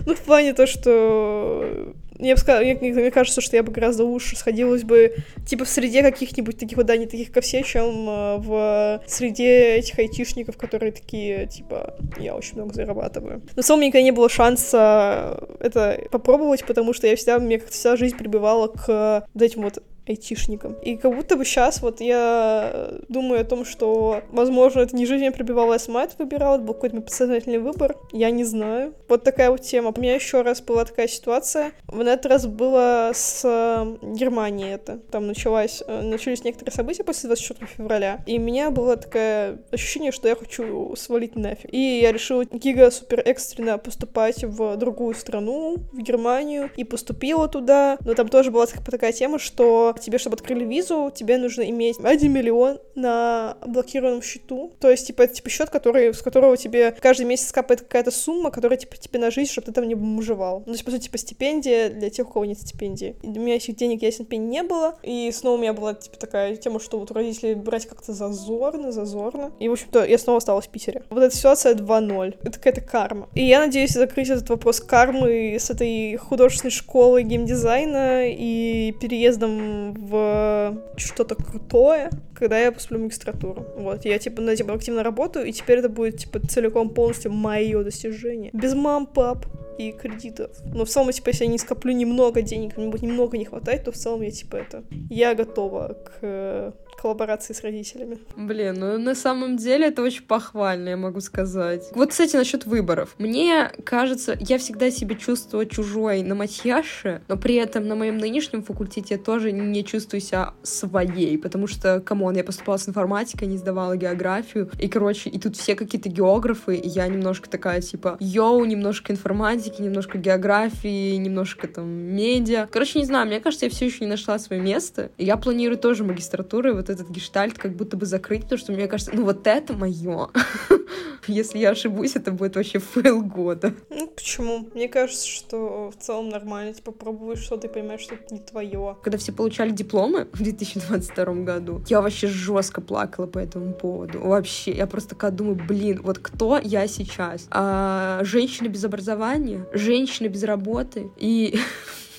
Ну, 0.05 0.15
в 0.15 0.21
плане 0.21 0.53
то, 0.53 0.67
что 0.67 1.93
я 2.23 2.35
бы 2.35 2.41
сказала, 2.41 2.63
мне, 2.63 2.75
мне 2.75 3.11
кажется, 3.11 3.41
что 3.41 3.55
я 3.55 3.63
бы 3.63 3.71
гораздо 3.71 4.03
лучше 4.03 4.35
сходилась 4.35 4.83
бы, 4.83 5.15
типа, 5.45 5.65
в 5.65 5.69
среде 5.69 6.01
каких-нибудь 6.01 6.57
таких 6.57 6.77
вот, 6.77 6.85
да, 6.85 6.97
не 6.97 7.05
таких, 7.05 7.31
как 7.31 7.43
все, 7.43 7.63
чем 7.63 8.09
э, 8.09 8.37
в 8.37 9.03
среде 9.07 9.75
этих 9.75 9.99
айтишников, 9.99 10.57
которые 10.57 10.91
такие, 10.91 11.47
типа, 11.47 11.95
я 12.17 12.35
очень 12.35 12.55
много 12.55 12.73
зарабатываю. 12.73 13.41
Но 13.55 13.61
в 13.61 13.65
целом 13.65 13.79
у 13.79 13.81
меня 13.81 13.89
никогда 13.89 14.03
не 14.03 14.11
было 14.11 14.29
шанса 14.29 15.47
это 15.59 15.99
попробовать, 16.11 16.65
потому 16.65 16.93
что 16.93 17.07
я 17.07 17.15
всегда, 17.15 17.39
мне 17.39 17.59
как-то 17.59 17.73
вся 17.73 17.95
жизнь 17.97 18.17
прибивала 18.17 18.67
к 18.67 19.27
вот 19.33 19.41
этим 19.41 19.63
вот 19.63 19.83
айтишникам. 20.07 20.73
И 20.81 20.97
как 20.97 21.15
будто 21.15 21.35
бы 21.35 21.45
сейчас 21.45 21.81
вот 21.81 22.01
я 22.01 22.99
думаю 23.09 23.41
о 23.41 23.45
том, 23.45 23.65
что, 23.65 24.21
возможно, 24.31 24.81
это 24.81 24.95
не 24.95 25.05
жизнь 25.05 25.21
меня 25.21 25.31
пробивала, 25.31 25.75
а 25.75 25.79
сама 25.79 26.03
это 26.03 26.15
выбирала, 26.17 26.55
это 26.55 26.63
был 26.63 26.73
какой-то 26.73 26.95
мой 26.95 27.03
подсознательный 27.03 27.59
выбор, 27.59 27.95
я 28.11 28.31
не 28.31 28.43
знаю. 28.43 28.93
Вот 29.07 29.23
такая 29.23 29.49
вот 29.49 29.61
тема. 29.61 29.93
У 29.95 29.99
меня 29.99 30.15
еще 30.15 30.41
раз 30.41 30.61
была 30.61 30.85
такая 30.85 31.07
ситуация, 31.07 31.71
в 31.87 31.99
этот 31.99 32.25
раз 32.25 32.45
было 32.45 33.11
с 33.13 33.41
э, 33.43 33.97
Германией 34.13 34.71
это. 34.71 34.97
Там 35.11 35.27
началась, 35.27 35.83
э, 35.85 36.01
начались 36.01 36.43
некоторые 36.43 36.73
события 36.73 37.03
после 37.03 37.27
24 37.27 37.67
февраля, 37.77 38.23
и 38.25 38.37
у 38.37 38.41
меня 38.41 38.71
было 38.71 38.97
такое 38.97 39.59
ощущение, 39.71 40.11
что 40.11 40.27
я 40.27 40.35
хочу 40.35 40.95
свалить 40.95 41.35
нафиг. 41.35 41.73
И 41.73 41.99
я 42.01 42.11
решила 42.11 42.43
гига 42.45 42.91
супер 42.91 43.21
экстренно 43.25 43.77
поступать 43.77 44.43
в 44.43 44.75
другую 44.75 45.15
страну, 45.15 45.77
в 45.91 45.99
Германию, 45.99 46.69
и 46.75 46.83
поступила 46.83 47.47
туда, 47.47 47.97
но 48.01 48.13
там 48.13 48.27
тоже 48.27 48.51
была 48.51 48.65
так- 48.65 48.83
такая 48.83 49.13
тема, 49.13 49.39
что 49.39 49.92
тебе, 49.99 50.17
чтобы 50.17 50.35
открыли 50.35 50.65
визу, 50.65 51.11
тебе 51.13 51.37
нужно 51.37 51.63
иметь 51.69 51.97
1 52.03 52.31
миллион 52.31 52.79
на 52.95 53.57
блокированном 53.65 54.21
счету. 54.21 54.73
То 54.79 54.89
есть, 54.89 55.07
типа, 55.07 55.23
это 55.23 55.35
типа 55.35 55.49
счет, 55.49 55.69
который, 55.69 56.13
с 56.13 56.21
которого 56.21 56.57
тебе 56.57 56.91
каждый 56.91 57.25
месяц 57.25 57.51
капает 57.51 57.81
какая-то 57.81 58.11
сумма, 58.11 58.51
которая, 58.51 58.77
типа, 58.77 58.97
тебе 58.97 59.19
на 59.19 59.31
жизнь, 59.31 59.51
чтобы 59.51 59.65
ты 59.65 59.71
там 59.73 59.87
не 59.87 59.95
бомжевал. 59.95 60.63
Ну, 60.65 60.73
по 60.83 60.91
сути, 60.91 61.03
типа, 61.03 61.17
стипендия 61.17 61.89
для 61.89 62.09
тех, 62.09 62.29
у 62.29 62.33
кого 62.33 62.45
нет 62.45 62.59
стипендии. 62.59 63.15
И 63.21 63.27
у 63.27 63.41
меня 63.41 63.55
этих 63.55 63.75
денег, 63.75 64.01
пень, 64.27 64.47
не 64.47 64.63
было. 64.63 64.97
И 65.03 65.31
снова 65.31 65.57
у 65.57 65.59
меня 65.59 65.73
была, 65.73 65.93
типа, 65.93 66.17
такая 66.17 66.55
тема, 66.55 66.79
что 66.79 66.99
вот 66.99 67.11
у 67.11 67.13
родителей 67.13 67.55
брать 67.55 67.85
как-то 67.85 68.13
зазорно, 68.13 68.91
зазорно. 68.91 69.51
И, 69.59 69.69
в 69.69 69.73
общем-то, 69.73 70.03
я 70.03 70.17
снова 70.17 70.37
осталась 70.37 70.67
в 70.67 70.69
Питере. 70.69 71.03
Вот 71.09 71.23
эта 71.23 71.35
ситуация 71.35 71.73
2-0. 71.73 72.37
Это 72.43 72.51
какая-то 72.51 72.81
карма. 72.81 73.29
И 73.33 73.45
я 73.45 73.59
надеюсь 73.59 73.91
закрыть 73.91 74.29
этот 74.29 74.49
вопрос 74.49 74.79
кармы 74.79 75.55
с 75.59 75.69
этой 75.69 76.17
художественной 76.17 76.71
школы 76.71 77.23
геймдизайна 77.23 78.29
и 78.29 78.91
переездом 78.99 79.82
в 79.91 80.77
что-то 80.95 81.35
крутое, 81.35 82.09
когда 82.33 82.57
я 82.57 82.71
поступлю 82.71 82.99
в 82.99 83.03
магистратуру. 83.03 83.65
Вот, 83.77 84.05
я, 84.05 84.17
типа, 84.17 84.41
над 84.41 84.53
этим 84.53 84.71
активно 84.71 85.03
работаю, 85.03 85.45
и 85.45 85.51
теперь 85.51 85.79
это 85.79 85.89
будет, 85.89 86.17
типа, 86.17 86.39
целиком 86.39 86.89
полностью 86.89 87.31
мое 87.31 87.83
достижение. 87.83 88.51
Без 88.53 88.73
мам, 88.73 89.05
пап 89.05 89.45
и 89.77 89.91
кредитов. 89.91 90.51
Но 90.73 90.85
в 90.85 90.89
целом, 90.89 91.11
типа, 91.11 91.29
если 91.29 91.45
я 91.45 91.51
не 91.51 91.57
скоплю 91.57 91.91
немного 91.93 92.41
денег, 92.41 92.77
мне 92.77 92.87
будет 92.87 93.01
немного 93.01 93.37
не 93.37 93.45
хватает, 93.45 93.83
то 93.83 93.91
в 93.91 93.95
целом 93.95 94.21
я, 94.21 94.31
типа, 94.31 94.55
это... 94.57 94.83
Я 95.09 95.35
готова 95.35 95.97
к 96.05 96.11
э, 96.21 96.71
коллаборации 96.95 97.53
с 97.53 97.61
родителями. 97.61 98.19
Блин, 98.35 98.75
ну 98.79 98.97
на 98.97 99.15
самом 99.15 99.57
деле 99.57 99.87
это 99.87 100.01
очень 100.01 100.23
похвально, 100.23 100.89
я 100.89 100.97
могу 100.97 101.21
сказать. 101.21 101.89
Вот, 101.93 102.09
кстати, 102.09 102.35
насчет 102.35 102.65
выборов. 102.65 103.15
Мне 103.17 103.71
кажется, 103.83 104.37
я 104.39 104.57
всегда 104.57 104.91
себя 104.91 105.15
чувствую 105.15 105.65
чужой 105.67 106.21
на 106.23 106.35
матьяше, 106.35 107.21
но 107.27 107.37
при 107.37 107.55
этом 107.55 107.87
на 107.87 107.95
моем 107.95 108.17
нынешнем 108.17 108.63
факультете 108.63 109.15
я 109.15 109.19
тоже 109.19 109.51
не 109.51 109.83
чувствую 109.83 110.21
себя 110.21 110.53
своей, 110.63 111.37
потому 111.37 111.67
что, 111.67 111.99
come 111.99 112.20
on, 112.20 112.35
я 112.35 112.43
поступала 112.43 112.77
с 112.77 112.87
информатикой, 112.87 113.47
не 113.47 113.57
сдавала 113.57 113.95
географию, 113.97 114.69
и, 114.79 114.87
короче, 114.87 115.29
и 115.29 115.39
тут 115.39 115.55
все 115.55 115.75
какие-то 115.75 116.09
географы, 116.09 116.75
и 116.75 116.87
я 116.87 117.07
немножко 117.07 117.49
такая, 117.49 117.81
типа, 117.81 118.17
yo, 118.19 118.63
немножко 118.65 119.11
информатики, 119.11 119.81
немножко 119.81 120.17
географии, 120.17 121.15
немножко 121.15 121.67
там 121.67 121.87
медиа. 121.87 122.67
Короче, 122.71 122.99
не 122.99 123.05
знаю, 123.05 123.27
мне 123.27 123.39
кажется, 123.39 123.65
я 123.65 123.71
все 123.71 123.85
еще 123.85 123.99
не 124.01 124.09
нашла 124.09 124.39
свое 124.39 124.61
место. 124.61 125.11
И 125.17 125.25
я 125.25 125.37
планирую 125.37 125.77
тоже 125.77 126.03
магистратуру, 126.03 126.69
и 126.69 126.73
вот 126.83 126.89
этот 126.89 127.09
гештальт 127.09 127.57
как 127.57 127.75
будто 127.75 127.97
бы 127.97 128.05
закрыть, 128.05 128.43
потому 128.43 128.59
что 128.59 128.73
мне 128.73 128.87
кажется, 128.87 129.11
ну 129.15 129.23
вот 129.23 129.47
это 129.47 129.73
мое. 129.73 130.29
Если 131.27 131.59
я 131.59 131.69
ошибусь, 131.69 132.15
это 132.15 132.31
будет 132.31 132.55
вообще 132.55 132.79
fail 132.79 133.21
года. 133.21 133.73
Ну, 133.89 134.07
почему? 134.07 134.67
Мне 134.73 134.89
кажется, 134.89 135.25
что 135.25 135.89
в 135.89 136.03
целом 136.03 136.29
нормально. 136.29 136.73
Типа, 136.73 136.91
пробуешь 136.91 137.39
что-то 137.39 137.67
и 137.67 137.69
понимаешь, 137.73 138.01
что 138.01 138.15
это 138.15 138.33
не 138.33 138.41
твое. 138.41 138.97
Когда 139.01 139.17
все 139.17 139.31
получали 139.31 139.71
дипломы 139.71 140.27
в 140.33 140.43
2022 140.43 141.25
году, 141.45 141.81
я 141.87 142.01
вообще 142.01 142.27
жестко 142.27 142.81
плакала 142.81 143.25
по 143.25 143.39
этому 143.39 143.73
поводу. 143.73 144.19
Вообще, 144.19 144.73
я 144.73 144.85
просто 144.85 145.11
такая 145.11 145.31
думаю, 145.31 145.55
блин, 145.55 146.01
вот 146.03 146.19
кто 146.19 146.59
я 146.61 146.87
сейчас? 146.87 147.47
А, 147.51 148.19
женщина 148.23 148.67
без 148.67 148.83
образования, 148.83 149.65
женщина 149.71 150.27
без 150.27 150.43
работы 150.43 151.09
и 151.17 151.57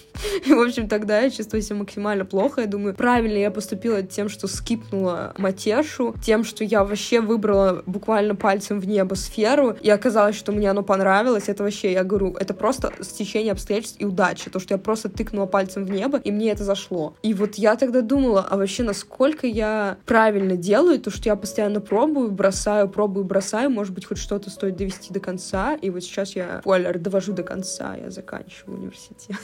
И, 0.46 0.52
в 0.52 0.60
общем, 0.60 0.88
тогда 0.88 1.20
я 1.20 1.30
чувствую 1.30 1.62
себя 1.62 1.76
максимально 1.76 2.24
плохо. 2.24 2.62
Я 2.62 2.66
думаю, 2.66 2.94
правильно 2.94 3.38
я 3.38 3.50
поступила 3.50 4.02
тем, 4.02 4.28
что 4.28 4.46
скипнула 4.46 5.34
матешу, 5.38 6.14
тем, 6.24 6.44
что 6.44 6.64
я 6.64 6.84
вообще 6.84 7.20
выбрала 7.20 7.82
буквально 7.86 8.34
пальцем 8.34 8.80
в 8.80 8.86
небо 8.86 9.14
сферу, 9.14 9.76
и 9.80 9.90
оказалось, 9.90 10.36
что 10.36 10.52
мне 10.52 10.70
оно 10.70 10.82
понравилось. 10.82 11.48
Это 11.48 11.62
вообще, 11.62 11.92
я 11.92 12.04
говорю, 12.04 12.36
это 12.38 12.54
просто 12.54 12.92
стечение 13.00 13.52
обстоятельств 13.52 13.96
и 14.00 14.04
удачи. 14.04 14.50
То, 14.50 14.58
что 14.58 14.74
я 14.74 14.78
просто 14.78 15.08
тыкнула 15.08 15.46
пальцем 15.46 15.84
в 15.84 15.90
небо, 15.90 16.18
и 16.18 16.30
мне 16.30 16.50
это 16.50 16.64
зашло. 16.64 17.14
И 17.22 17.34
вот 17.34 17.56
я 17.56 17.76
тогда 17.76 18.00
думала, 18.00 18.46
а 18.48 18.56
вообще, 18.56 18.82
насколько 18.82 19.46
я 19.46 19.98
правильно 20.06 20.56
делаю, 20.56 21.00
то, 21.00 21.10
что 21.10 21.28
я 21.28 21.36
постоянно 21.36 21.80
пробую, 21.80 22.30
бросаю, 22.30 22.88
пробую, 22.88 23.24
бросаю, 23.24 23.70
может 23.70 23.94
быть, 23.94 24.06
хоть 24.06 24.18
что-то 24.18 24.50
стоит 24.50 24.76
довести 24.76 25.12
до 25.12 25.20
конца, 25.20 25.74
и 25.74 25.90
вот 25.90 26.02
сейчас 26.02 26.36
я, 26.36 26.60
спойлер, 26.60 26.98
довожу 26.98 27.32
до 27.32 27.42
конца, 27.42 27.96
я 27.96 28.10
заканчиваю 28.10 28.78
университет. 28.78 29.36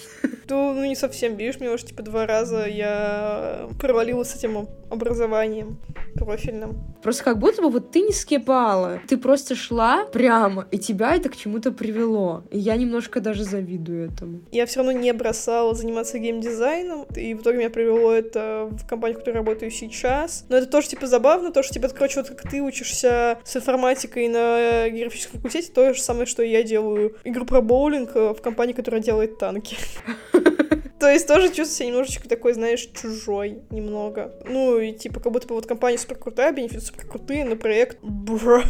Ну, 0.60 0.74
ну, 0.74 0.84
не 0.84 0.94
совсем, 0.94 1.36
видишь, 1.36 1.58
мне 1.58 1.70
уже, 1.70 1.86
типа, 1.86 2.02
два 2.02 2.26
раза 2.26 2.66
я 2.66 3.66
провалилась 3.80 4.28
с 4.28 4.36
этим 4.36 4.68
образованием. 4.90 5.78
профильном. 6.18 6.76
Просто 7.02 7.24
как 7.24 7.38
будто 7.38 7.62
бы 7.62 7.70
вот 7.70 7.92
ты 7.92 8.00
не 8.00 8.12
скипала, 8.12 9.00
ты 9.08 9.16
просто 9.16 9.54
шла 9.54 10.04
прямо, 10.04 10.66
и 10.70 10.78
тебя 10.78 11.14
это 11.14 11.30
к 11.30 11.36
чему-то 11.36 11.72
привело. 11.72 12.42
И 12.50 12.58
я 12.58 12.76
немножко 12.76 13.20
даже 13.20 13.44
завидую 13.44 14.10
этому. 14.10 14.40
Я 14.52 14.66
все 14.66 14.80
равно 14.80 14.92
не 14.92 15.12
бросала 15.12 15.74
заниматься 15.74 16.18
геймдизайном, 16.18 17.06
и 17.16 17.32
в 17.34 17.40
итоге 17.40 17.58
меня 17.58 17.70
привело 17.70 18.12
это 18.12 18.68
в 18.70 18.86
компанию, 18.86 19.16
в 19.16 19.20
которой 19.20 19.36
работаю 19.36 19.70
сейчас. 19.70 20.44
Но 20.48 20.56
это 20.56 20.66
тоже, 20.66 20.88
типа, 20.88 21.06
забавно, 21.06 21.52
то, 21.52 21.62
что, 21.62 21.72
типа, 21.72 21.88
короче, 21.88 22.20
вот 22.20 22.28
как 22.28 22.50
ты 22.50 22.60
учишься 22.60 23.38
с 23.44 23.56
информатикой 23.56 24.28
на 24.28 24.90
географическом 24.90 25.40
факультете, 25.40 25.72
то 25.72 25.94
же 25.94 26.02
самое, 26.02 26.26
что 26.26 26.42
я 26.42 26.62
делаю 26.62 27.16
игру 27.24 27.46
про 27.46 27.62
боулинг 27.62 28.10
э, 28.14 28.34
в 28.34 28.42
компании, 28.42 28.74
которая 28.74 29.00
делает 29.00 29.38
танки. 29.38 29.76
То 31.00 31.10
есть 31.10 31.26
тоже 31.26 31.46
чувствую 31.48 31.66
себя 31.66 31.86
немножечко 31.86 32.28
такой, 32.28 32.52
знаешь, 32.52 32.86
чужой 32.94 33.62
немного. 33.70 34.34
Ну, 34.44 34.78
и 34.78 34.92
типа, 34.92 35.18
как 35.18 35.32
будто 35.32 35.48
бы 35.48 35.54
вот 35.54 35.66
компания 35.66 35.96
супер 35.96 36.16
крутая, 36.16 36.52
бенефиты 36.52 36.82
супер 36.82 37.06
крутые, 37.06 37.46
но 37.46 37.56
проект... 37.56 37.98
Бра. 38.02 38.64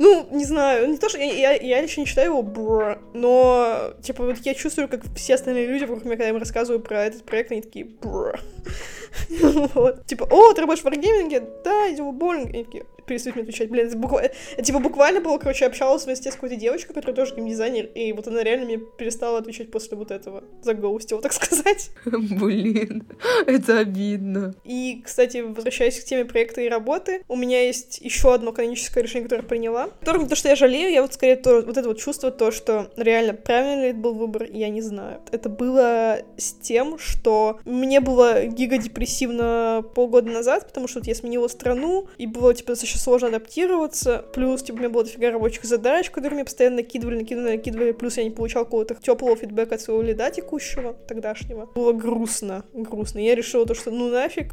Ну, 0.00 0.26
не 0.32 0.44
знаю, 0.44 0.88
не 0.88 0.98
то, 0.98 1.08
что 1.08 1.18
я, 1.18 1.52
я, 1.52 1.52
я 1.52 1.80
лично 1.80 2.00
не 2.00 2.06
считаю 2.06 2.30
его 2.30 2.42
бра, 2.42 2.98
но, 3.12 3.94
типа, 4.02 4.24
вот 4.24 4.38
я 4.38 4.54
чувствую, 4.54 4.88
как 4.88 5.02
все 5.14 5.34
остальные 5.34 5.66
люди 5.66 5.84
вокруг 5.84 6.04
меня, 6.04 6.16
когда 6.16 6.24
я 6.24 6.30
им 6.30 6.38
рассказываю 6.38 6.82
про 6.82 7.04
этот 7.04 7.24
проект, 7.24 7.52
они 7.52 7.62
такие 7.62 7.84
бра. 7.84 8.40
Вот. 9.74 10.04
Типа, 10.06 10.26
о, 10.28 10.52
ты 10.52 10.62
работаешь 10.62 10.82
в 10.82 10.84
варгейминге? 10.84 11.44
Да, 11.64 11.92
иди 11.92 12.02
в 12.02 12.12
боулинг. 12.12 12.48
Они 12.52 12.64
такие, 12.64 12.84
перестают 13.06 13.36
мне 13.36 13.42
отвечать. 13.42 13.70
Блин, 13.70 13.86
это 13.86 13.96
буквально... 13.96 14.30
типа, 14.62 14.78
буквально 14.78 15.20
было, 15.20 15.38
короче, 15.38 15.66
общалась 15.66 16.04
вместе 16.04 16.30
с 16.30 16.34
какой-то 16.34 16.56
девочкой, 16.56 16.94
которая 16.94 17.16
тоже 17.16 17.34
геймдизайнер, 17.34 17.86
и 17.86 18.12
вот 18.12 18.26
она 18.26 18.42
реально 18.42 18.66
мне 18.66 18.78
перестала 18.78 19.38
отвечать 19.38 19.70
после 19.70 19.96
вот 19.96 20.10
этого. 20.10 20.44
Загоустила, 20.62 21.20
так 21.20 21.32
сказать. 21.34 21.90
Блин, 22.04 23.06
это 23.46 23.78
обидно. 23.78 24.54
И, 24.64 25.02
кстати, 25.04 25.38
возвращаясь 25.38 26.00
к 26.00 26.04
теме 26.04 26.24
проекта 26.24 26.60
и 26.60 26.68
работы, 26.68 27.22
у 27.28 27.36
меня 27.36 27.62
есть 27.62 27.98
еще 28.00 28.34
одно 28.34 28.52
каноническое 28.52 29.02
решение, 29.02 29.24
которое 29.24 29.42
я 29.42 29.48
приняла. 29.48 29.88
Которое 30.00 30.20
не 30.20 30.28
то, 30.28 30.36
что 30.36 30.48
я 30.48 30.56
жалею, 30.56 30.92
я 30.92 31.02
вот 31.02 31.14
скорее 31.14 31.36
то, 31.36 31.62
вот 31.62 31.76
это 31.76 31.88
вот 31.88 31.98
чувство, 31.98 32.30
то, 32.30 32.50
что 32.50 32.90
реально 32.96 33.34
правильно 33.34 33.82
ли 33.82 33.88
это 33.90 33.98
был 33.98 34.14
выбор, 34.14 34.44
я 34.44 34.68
не 34.68 34.82
знаю. 34.82 35.20
Это 35.32 35.48
было 35.48 36.18
с 36.36 36.52
тем, 36.52 36.98
что 36.98 37.60
мне 37.64 38.00
было 38.00 38.46
гига-депрессивно 38.46 39.84
полгода 39.94 40.30
назад, 40.30 40.66
потому 40.66 40.88
что 40.88 41.00
вот 41.00 41.08
я 41.08 41.14
сменила 41.14 41.48
страну, 41.48 42.08
и 42.18 42.26
было, 42.26 42.54
типа, 42.54 42.72
достаточно 42.72 42.93
сложно 42.98 43.28
адаптироваться, 43.28 44.24
плюс, 44.32 44.62
типа, 44.62 44.76
у 44.76 44.78
меня 44.80 44.88
было 44.88 45.04
дофига 45.04 45.30
рабочих 45.30 45.64
задач, 45.64 46.10
которые 46.10 46.34
мне 46.34 46.44
постоянно 46.44 46.76
накидывали, 46.76 47.16
накидывали, 47.16 47.56
накидывали, 47.56 47.92
плюс 47.92 48.16
я 48.16 48.24
не 48.24 48.30
получал 48.30 48.64
какого-то 48.64 48.94
теплого 48.94 49.36
фидбэка 49.36 49.76
от 49.76 49.80
своего 49.80 50.02
лида 50.02 50.30
текущего, 50.30 50.92
тогдашнего. 50.92 51.66
Было 51.74 51.92
грустно, 51.92 52.64
грустно. 52.72 53.18
Я 53.18 53.34
решила 53.34 53.66
то, 53.66 53.74
что 53.74 53.90
ну 53.90 54.10
нафиг, 54.10 54.52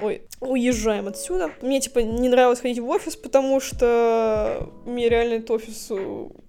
ой, 0.00 0.22
уезжаем 0.40 1.08
отсюда. 1.08 1.50
Мне, 1.62 1.80
типа, 1.80 2.00
не 2.00 2.28
нравилось 2.28 2.60
ходить 2.60 2.78
в 2.78 2.88
офис, 2.88 3.16
потому 3.16 3.60
что 3.60 4.68
мне 4.84 5.08
реально 5.08 5.34
этот 5.34 5.50
офис 5.50 5.90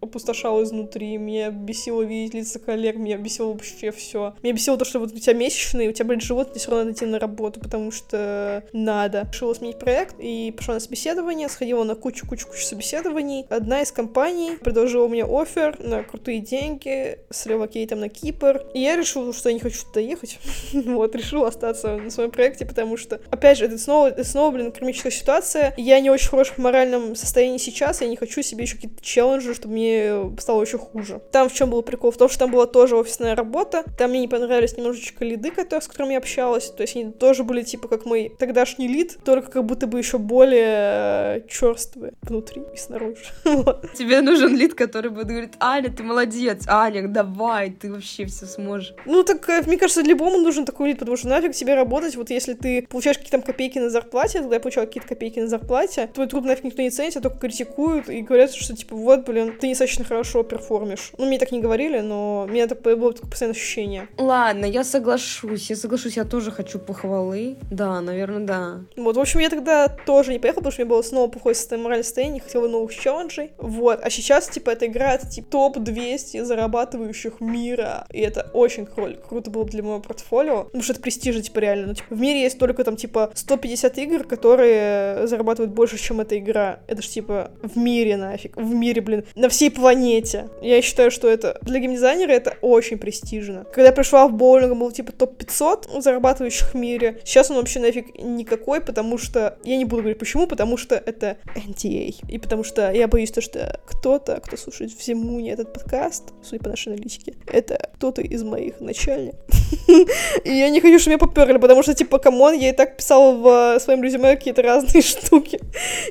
опустошал 0.01 0.63
изнутри, 0.63 1.17
меня 1.17 1.49
бесило 1.51 2.01
видеть 2.01 2.33
лица 2.33 2.59
коллег, 2.59 2.95
меня 2.97 3.17
бесило 3.17 3.51
вообще 3.51 3.91
все. 3.91 4.35
Меня 4.43 4.53
бесило 4.53 4.77
то, 4.77 4.85
что 4.85 4.99
вот 4.99 5.11
у 5.11 5.19
тебя 5.19 5.33
месячные, 5.33 5.89
у 5.89 5.93
тебя, 5.93 6.05
блин, 6.05 6.21
живот, 6.21 6.49
тебе 6.49 6.59
все 6.59 6.71
равно 6.71 6.85
надо 6.85 6.97
идти 6.97 7.05
на 7.05 7.19
работу, 7.19 7.59
потому 7.59 7.91
что 7.91 8.63
надо. 8.73 9.27
Решила 9.31 9.53
сменить 9.53 9.79
проект 9.79 10.15
и 10.19 10.53
пошла 10.55 10.75
на 10.75 10.79
собеседование, 10.79 11.04
сходила 11.49 11.83
на 11.83 11.95
кучу-кучу-кучу 11.95 12.63
собеседований. 12.63 13.45
Одна 13.49 13.81
из 13.81 13.91
компаний 13.91 14.57
предложила 14.61 15.07
мне 15.07 15.23
офер 15.23 15.77
на 15.79 16.03
крутые 16.03 16.39
деньги 16.39 17.19
с 17.29 17.45
релокейтом 17.45 17.99
на 17.99 18.09
Кипр. 18.09 18.63
И 18.73 18.81
я 18.81 18.95
решила, 18.95 19.33
что 19.33 19.49
я 19.49 19.53
не 19.53 19.59
хочу 19.59 19.85
туда 19.85 19.99
ехать. 19.99 20.39
вот, 20.73 21.15
решила 21.15 21.47
остаться 21.47 21.97
на 21.97 22.09
своем 22.09 22.31
проекте, 22.31 22.65
потому 22.65 22.97
что, 22.97 23.19
опять 23.29 23.57
же, 23.57 23.65
это 23.65 23.77
снова, 23.77 24.07
это 24.07 24.23
снова, 24.23 24.51
блин, 24.51 24.71
кармическая 24.71 25.11
ситуация. 25.11 25.73
Я 25.77 25.99
не 25.99 26.09
очень 26.09 26.27
в 26.27 26.31
хорошем 26.31 26.63
моральном 26.63 27.15
состоянии 27.15 27.57
сейчас, 27.57 28.01
я 28.01 28.07
не 28.07 28.15
хочу 28.15 28.41
себе 28.41 28.63
еще 28.63 28.75
какие-то 28.75 29.03
челленджи, 29.03 29.53
чтобы 29.53 29.73
мне 29.75 30.31
стало 30.39 30.61
еще 30.61 30.77
хуже. 30.77 31.21
Там 31.31 31.49
в 31.49 31.53
чем 31.53 31.69
был 31.69 31.81
прикол? 31.81 32.11
В 32.11 32.17
том, 32.17 32.29
что 32.29 32.39
там 32.39 32.51
была 32.51 32.65
тоже 32.65 32.95
офисная 32.95 33.35
работа, 33.35 33.83
там 33.97 34.09
мне 34.09 34.21
не 34.21 34.27
понравились 34.27 34.77
немножечко 34.77 35.23
лиды, 35.23 35.51
которые, 35.51 35.81
с 35.81 35.87
которыми 35.87 36.13
я 36.13 36.17
общалась, 36.17 36.69
то 36.69 36.81
есть 36.81 36.95
они 36.95 37.11
тоже 37.11 37.43
были 37.43 37.61
типа 37.61 37.87
как 37.87 38.05
мой 38.05 38.31
тогдашний 38.37 38.87
лид, 38.87 39.17
только 39.23 39.51
как 39.51 39.65
будто 39.65 39.87
бы 39.87 39.97
еще 39.97 40.17
более 40.17 40.94
э, 40.95 41.41
черствые 41.49 42.13
внутри 42.21 42.63
и 42.73 42.77
снаружи. 42.77 43.23
Тебе 43.97 44.21
нужен 44.21 44.55
лид, 44.55 44.73
который 44.73 45.11
будет 45.11 45.27
говорить, 45.27 45.53
Аня, 45.59 45.91
ты 45.91 46.03
молодец, 46.03 46.63
Аня, 46.67 47.07
давай, 47.07 47.71
ты 47.71 47.91
вообще 47.91 48.25
все 48.25 48.45
сможешь. 48.45 48.93
Ну 49.05 49.23
так, 49.23 49.47
э, 49.49 49.63
мне 49.65 49.77
кажется, 49.77 50.01
любому 50.01 50.37
нужен 50.37 50.65
такой 50.65 50.89
лид, 50.89 50.99
потому 50.99 51.17
что 51.17 51.27
нафиг 51.27 51.53
тебе 51.53 51.75
работать, 51.75 52.15
вот 52.15 52.29
если 52.29 52.53
ты 52.53 52.87
получаешь 52.89 53.17
какие-то 53.17 53.45
копейки 53.45 53.79
на 53.79 53.89
зарплате, 53.89 54.39
тогда 54.39 54.55
я 54.55 54.59
получала 54.59 54.85
какие-то 54.85 55.09
копейки 55.09 55.39
на 55.39 55.47
зарплате, 55.47 56.09
твой 56.13 56.27
труд 56.27 56.45
нафиг 56.45 56.63
никто 56.63 56.81
не 56.81 56.89
ценит, 56.89 57.17
а 57.17 57.21
только 57.21 57.39
критикуют 57.39 58.09
и 58.09 58.21
говорят, 58.21 58.53
что 58.53 58.75
типа 58.75 58.95
вот, 58.95 59.25
блин, 59.25 59.53
ты 59.59 59.67
недостаточно 59.67 60.05
хорошо 60.05 60.43
перформишь. 60.43 61.11
Ну, 61.17 61.25
мне 61.25 61.37
так 61.37 61.51
не 61.51 61.61
говорили, 61.61 61.99
но 61.99 62.45
у 62.47 62.51
меня 62.51 62.67
так 62.67 62.81
было 62.81 63.13
такое 63.13 63.29
постоянное 63.29 63.55
ощущение. 63.55 64.07
Ладно, 64.17 64.65
я 64.65 64.83
соглашусь, 64.83 65.69
я 65.69 65.75
соглашусь, 65.75 66.17
я 66.17 66.23
тоже 66.23 66.51
хочу 66.51 66.79
похвалы. 66.79 67.57
Да, 67.71 68.01
наверное, 68.01 68.45
да. 68.45 68.81
Вот, 68.97 69.17
в 69.17 69.19
общем, 69.19 69.39
я 69.39 69.49
тогда 69.49 69.87
тоже 69.87 70.31
не 70.31 70.39
поехала, 70.39 70.61
потому 70.61 70.71
что 70.71 70.81
меня 70.85 70.89
было 70.89 71.01
снова 71.01 71.29
плохое 71.29 71.55
моральное 71.71 72.03
состояние, 72.03 72.41
хотела 72.41 72.67
новых 72.67 72.93
челленджей. 72.93 73.51
Вот, 73.57 73.99
а 74.01 74.09
сейчас, 74.09 74.47
типа, 74.47 74.71
эта 74.71 74.85
игра, 74.85 75.13
это, 75.13 75.29
типа, 75.29 75.47
топ-200 75.49 76.43
зарабатывающих 76.43 77.41
мира, 77.41 78.05
и 78.11 78.21
это 78.21 78.49
очень 78.53 78.83
кру- 78.83 79.17
круто 79.27 79.49
было 79.51 79.63
бы 79.63 79.69
для 79.69 79.83
моего 79.83 79.99
портфолио, 79.99 80.65
потому 80.65 80.83
что 80.83 80.93
это 80.93 81.01
престижно, 81.01 81.41
типа, 81.41 81.59
реально. 81.59 81.87
Ну, 81.87 81.93
типа, 81.93 82.15
в 82.15 82.19
мире 82.19 82.41
есть 82.41 82.57
только, 82.57 82.83
там, 82.83 82.95
типа, 82.95 83.31
150 83.33 83.97
игр, 83.97 84.23
которые 84.23 85.27
зарабатывают 85.27 85.73
больше, 85.73 85.97
чем 85.97 86.21
эта 86.21 86.37
игра. 86.37 86.79
Это 86.87 87.01
ж, 87.01 87.07
типа, 87.07 87.51
в 87.61 87.77
мире 87.77 88.17
нафиг, 88.17 88.55
в 88.57 88.73
мире, 88.73 89.01
блин, 89.01 89.25
на 89.35 89.49
всей 89.49 89.71
планете. 89.71 90.49
Я 90.61 90.81
считаю, 90.81 91.11
что 91.11 91.27
это 91.29 91.57
для 91.61 91.79
геймдизайнера 91.79 92.31
это 92.31 92.57
очень 92.61 92.97
престижно. 92.97 93.65
Когда 93.73 93.87
я 93.87 93.91
пришла 93.91 94.27
в 94.27 94.33
боулинг, 94.33 94.75
был 94.75 94.91
типа 94.91 95.11
топ-500 95.11 96.01
зарабатывающих 96.01 96.73
в 96.73 96.75
мире. 96.75 97.19
Сейчас 97.23 97.49
он 97.49 97.57
вообще 97.57 97.79
нафиг 97.79 98.17
никакой, 98.19 98.81
потому 98.81 99.17
что... 99.17 99.57
Я 99.63 99.77
не 99.77 99.85
буду 99.85 100.01
говорить 100.01 100.19
почему, 100.19 100.47
потому 100.47 100.74
что 100.77 100.95
это 100.95 101.37
NTA. 101.55 102.15
И 102.27 102.37
потому 102.37 102.63
что 102.63 102.91
я 102.91 103.07
боюсь 103.07 103.31
то, 103.31 103.41
что 103.41 103.79
кто-то, 103.85 104.39
кто 104.41 104.57
слушает 104.57 104.91
в 104.91 105.03
Зимуне 105.03 105.51
этот 105.51 105.73
подкаст, 105.73 106.33
судя 106.43 106.63
по 106.63 106.69
нашей 106.69 106.93
аналитике, 106.93 107.33
это 107.47 107.89
кто-то 107.95 108.21
из 108.21 108.43
моих 108.43 108.79
начальников. 108.81 109.39
И 110.43 110.51
я 110.51 110.69
не 110.69 110.81
хочу, 110.81 110.99
чтобы 110.99 111.15
меня 111.15 111.27
поперли, 111.27 111.57
потому 111.57 111.83
что, 111.83 111.93
типа, 111.93 112.19
камон, 112.19 112.53
я 112.53 112.69
и 112.69 112.73
так 112.73 112.97
писала 112.97 113.33
в 113.33 113.79
своем 113.79 114.03
резюме 114.03 114.35
какие-то 114.35 114.61
разные 114.61 115.01
штуки. 115.01 115.59